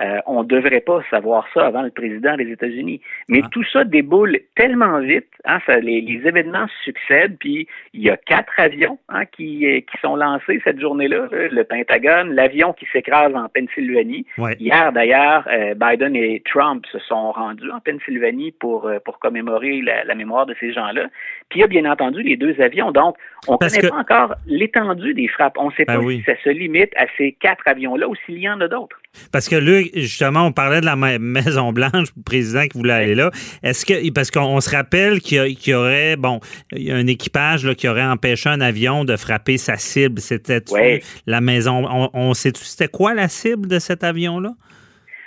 [0.00, 3.00] Euh, on ne devrait pas savoir ça avant le président des États-Unis.
[3.28, 3.48] Mais Ah.
[3.50, 8.16] tout ça déboule tellement vite, hein, ça, les, les événements succèdent, puis il y a
[8.16, 11.28] quatre avions hein, qui, euh, qui sont lancés cette journée-là.
[11.30, 11.48] là.
[11.50, 14.24] Le Pentagone, l'avion qui s'écrase en Pennsylvanie.
[14.38, 14.56] Ouais.
[14.58, 19.82] Hier, d'ailleurs, euh, Biden et Trump se sont rendus en Pennsylvanie pour, euh, pour commémorer
[19.82, 21.08] la, la mémoire de ces gens-là.
[21.50, 22.92] Puis il y a bien entendu les deux avions.
[22.92, 23.16] Donc,
[23.48, 25.56] on ne connaît que- pas encore l'étendue des frappes.
[25.58, 26.18] On ne sait Ben pas oui.
[26.20, 28.96] si ça se limite à ces quatre avions-là ou s'il y en a d'autres.
[29.32, 33.14] Parce que là, justement, on parlait de la Ma- Maison-Blanche, le président qui voulait aller
[33.16, 33.30] là.
[33.64, 36.38] Est-ce que, parce qu'on se rappelle qu'il y, qu'il y aurait, bon,
[36.72, 40.20] il y a un équipage là, qui aurait empêché un avion de frapper sa cible.
[40.20, 41.02] C'était Ouais.
[41.26, 41.84] la maison?
[41.90, 44.50] On, on sait-tu c'était quoi la cible de cet avion-là?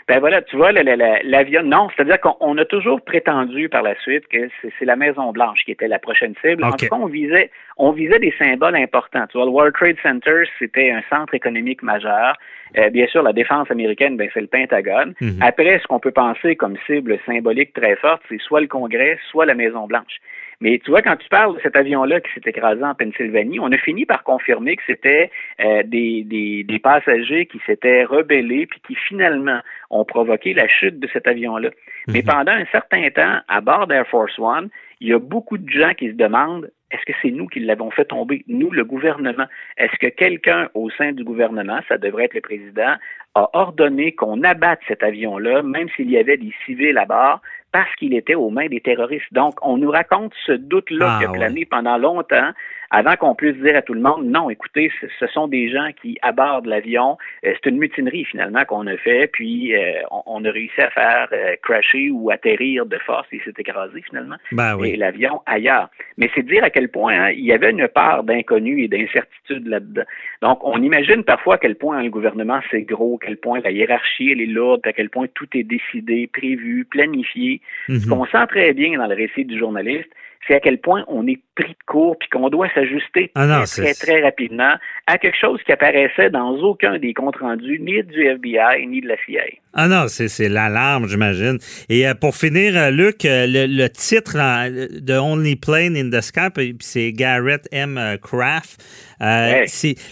[0.08, 4.28] Ben voilà, tu vois, l'avion, non, c'est-à-dire qu'on on a toujours prétendu par la suite
[4.28, 6.64] que c'est la Maison Blanche qui était la prochaine cible.
[6.64, 9.26] En tout cas, on visait, on visait des symboles importants.
[9.28, 12.36] Tu vois, le World Trade Center, c'était un centre économique majeur.
[12.78, 15.14] Euh, bien sûr, la défense américaine, ben, c'est le Pentagone.
[15.22, 15.40] Mhm.
[15.42, 19.46] Après, ce qu'on peut penser comme cible symbolique très forte, c'est soit le Congrès, soit
[19.46, 20.20] la Maison Blanche.
[20.62, 23.72] Mais tu vois, quand tu parles de cet avion-là qui s'est écrasé en Pennsylvanie, on
[23.72, 28.80] a fini par confirmer que c'était euh, des, des, des passagers qui s'étaient rebellés puis
[28.88, 31.70] qui finalement ont provoqué la chute de cet avion-là.
[32.08, 35.70] Mais pendant un certain temps, à bord d'Air Force One, il y a beaucoup de
[35.70, 39.48] gens qui se demandent est-ce que c'est nous qui l'avons fait tomber, nous, le gouvernement?
[39.78, 42.96] Est-ce que quelqu'un au sein du gouvernement, ça devrait être le président,
[43.34, 47.42] a ordonné qu'on abatte cet avion-là, même s'il y avait des civils à bord,
[47.74, 49.34] parce qu'il était aux mains des terroristes.
[49.34, 52.52] Donc, on nous raconte ce doute-là Ah, qui a plané pendant longtemps,
[52.96, 56.16] avant qu'on puisse dire à tout le monde, non, écoutez, ce, sont des gens qui
[56.22, 57.18] abordent l'avion.
[57.44, 60.92] Euh, c'est une mutinerie, finalement, qu'on a fait, puis euh, on, on a réussi à
[60.92, 64.96] faire euh, crasher ou atterrir de force, et s'est écrasé, finalement, Ben et oui.
[64.96, 65.90] l'avion ailleurs.
[66.18, 69.68] Mais c'est dire à quel point hein, il y avait une part d'inconnu et d'incertitude
[69.68, 70.04] là-dedans.
[70.44, 73.60] Donc, on imagine parfois à quel point hein, le gouvernement c'est gros, à quel point
[73.64, 77.60] la hiérarchie elle est lourde, à quel point tout est décidé, prévu, planifié.
[77.88, 78.06] Ce Mhm.
[78.08, 80.10] qu'on sent très bien dans le récit du journaliste,
[80.48, 83.82] c'est à quel point on est pris de court puis qu'on doit s'ajuster Ah très,
[83.82, 84.76] très, très rapidement
[85.08, 89.08] à quelque chose qui apparaissait dans aucun des comptes rendus, ni du FBI, ni de
[89.08, 89.44] la CIA.
[89.74, 91.58] Ah non, c'est, c'est l'alarme, j'imagine.
[91.90, 96.22] Et euh, pour finir, euh, Luc, euh, le, le titre de Only Plane in the
[96.22, 98.18] Sky, c'est Garrett M.
[98.22, 98.82] Craft.
[99.22, 99.66] Euh,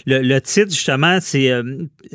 [0.06, 1.62] le, le titre, justement, c'est, euh,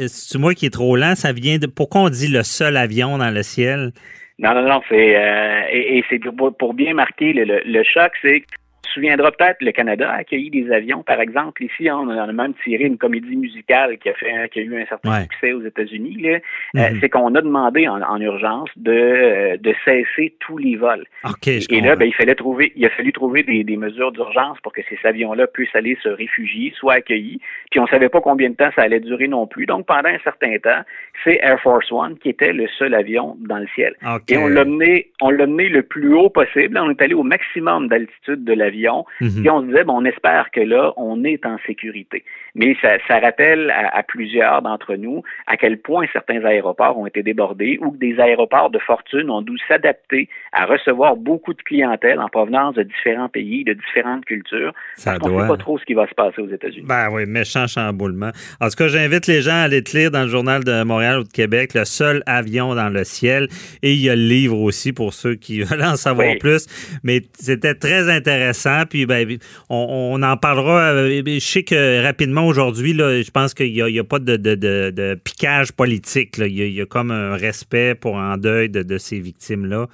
[0.08, 1.68] c'est moi qui est trop lent, ça vient de...
[1.68, 3.92] Pourquoi on dit le seul avion dans le ciel?
[4.40, 7.84] Non, non, non, c'est euh, et, et c'est pour, pour bien marquer le, le, le
[7.84, 8.44] choc, c'est
[8.88, 11.64] se souviendra peut-être, le Canada a accueilli des avions, par exemple.
[11.64, 14.86] Ici, on a même tiré une comédie musicale qui a fait qui a eu un
[14.86, 16.28] certain succès aux États-Unis.
[16.28, 16.40] Euh,
[16.76, 17.00] mm-hmm.
[17.00, 21.06] c'est qu'on a demandé en, urgence de, euh, de cesser tous les vols.
[21.48, 24.74] et là, ben, il fallait trouver, il a fallu trouver des, des mesures d'urgence pour
[24.74, 27.40] que ces avions-là puissent aller se réfugier, soient accueillis.
[27.72, 29.66] Puis on savait pas combien de temps ça allait durer non plus.
[29.66, 30.82] Donc pendant un certain temps,
[31.24, 33.94] c'est Air Force One qui était le seul avion dans le ciel.
[34.30, 36.78] Et on l'a mené, on l'a mené le plus haut possible.
[36.78, 38.77] On est allé au maximum d'altitude de l'avion.
[39.22, 39.46] Mhm.
[39.46, 42.24] Et on se disait, bon, on espère que là, on est en sécurité.
[42.56, 47.22] Mais ça, ça rappelle à, plusieurs d'entre nous à quel point certains aéroports ont été
[47.22, 52.20] débordés ou que des aéroports de fortune ont dû s'adapter à recevoir beaucoup de clientèle
[52.20, 54.74] en provenance de différents pays, de différentes cultures.
[54.96, 56.88] Ça parce ne sait pas trop ce qui va se passer aux États-Unis.
[56.88, 58.32] Ben oui, méchant chamboulement.
[58.60, 61.20] En tout cas, j'invite les gens à aller te lire dans le journal de Montréal
[61.20, 63.50] ou de Québec, le seul avion dans le ciel.
[63.84, 66.68] Et il y a le livre aussi pour ceux qui veulent en savoir plus.
[67.04, 68.67] Mais c'était très intéressant.
[68.90, 69.38] Puis ben,
[69.70, 70.94] on, en parlera.
[70.94, 76.38] Euh, je sais que rapidement aujourd'hui, je pense qu'il n'y a, pas de, piquage politique.
[76.38, 79.88] Il, y a, comme un respect pour en deuil de, ces victimes-là.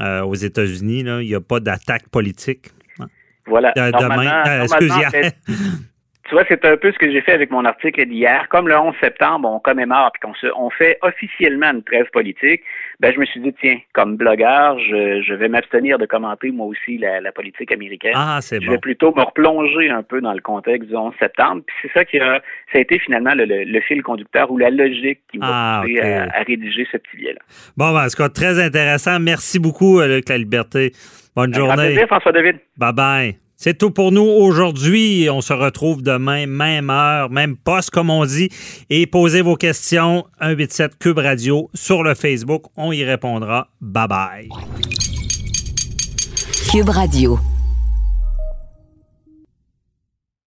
[0.00, 2.70] Euh, aux États-Unis, il n'y a pas d'attaque politique.
[3.46, 3.72] Voilà.
[3.76, 4.66] demain, euh,
[6.24, 8.48] tu vois, c'est un peu ce que j'ai fait avec mon article d'hier.
[8.48, 12.62] Comme le 11 septembre, on commémore puis qu'on se, on fait officiellement une trêve politique,
[13.00, 16.66] ben je me suis dit tiens, comme blogueur, je, je vais m'abstenir de commenter moi
[16.66, 18.12] aussi la, la politique américaine.
[18.14, 18.66] Ah, c'est bon.
[18.66, 21.62] Je vais plutôt me replonger un peu dans le contexte du 11 septembre.
[21.66, 22.40] Puis c'est ça qui a,
[22.72, 26.00] ça a été finalement le, le, fil conducteur ou la logique qui m'a ah, poussé
[26.00, 27.40] à, rédiger ce petit billet-là.
[27.76, 29.18] Bon, ben, en tout cas, très intéressant.
[29.20, 30.92] Merci beaucoup, euh, Luc La Liberté.
[31.34, 31.88] Bonne journée.
[31.88, 32.56] Plaisir, François David.
[32.76, 33.43] Bye bye.
[33.56, 35.28] C'est tout pour nous aujourd'hui.
[35.30, 38.50] On se retrouve demain, même heure, même poste, comme on dit.
[38.90, 42.64] Et posez vos questions, 187 Cube Radio sur le Facebook.
[42.76, 43.68] On y répondra.
[43.80, 44.48] Bye bye.
[46.70, 47.38] Cube Radio.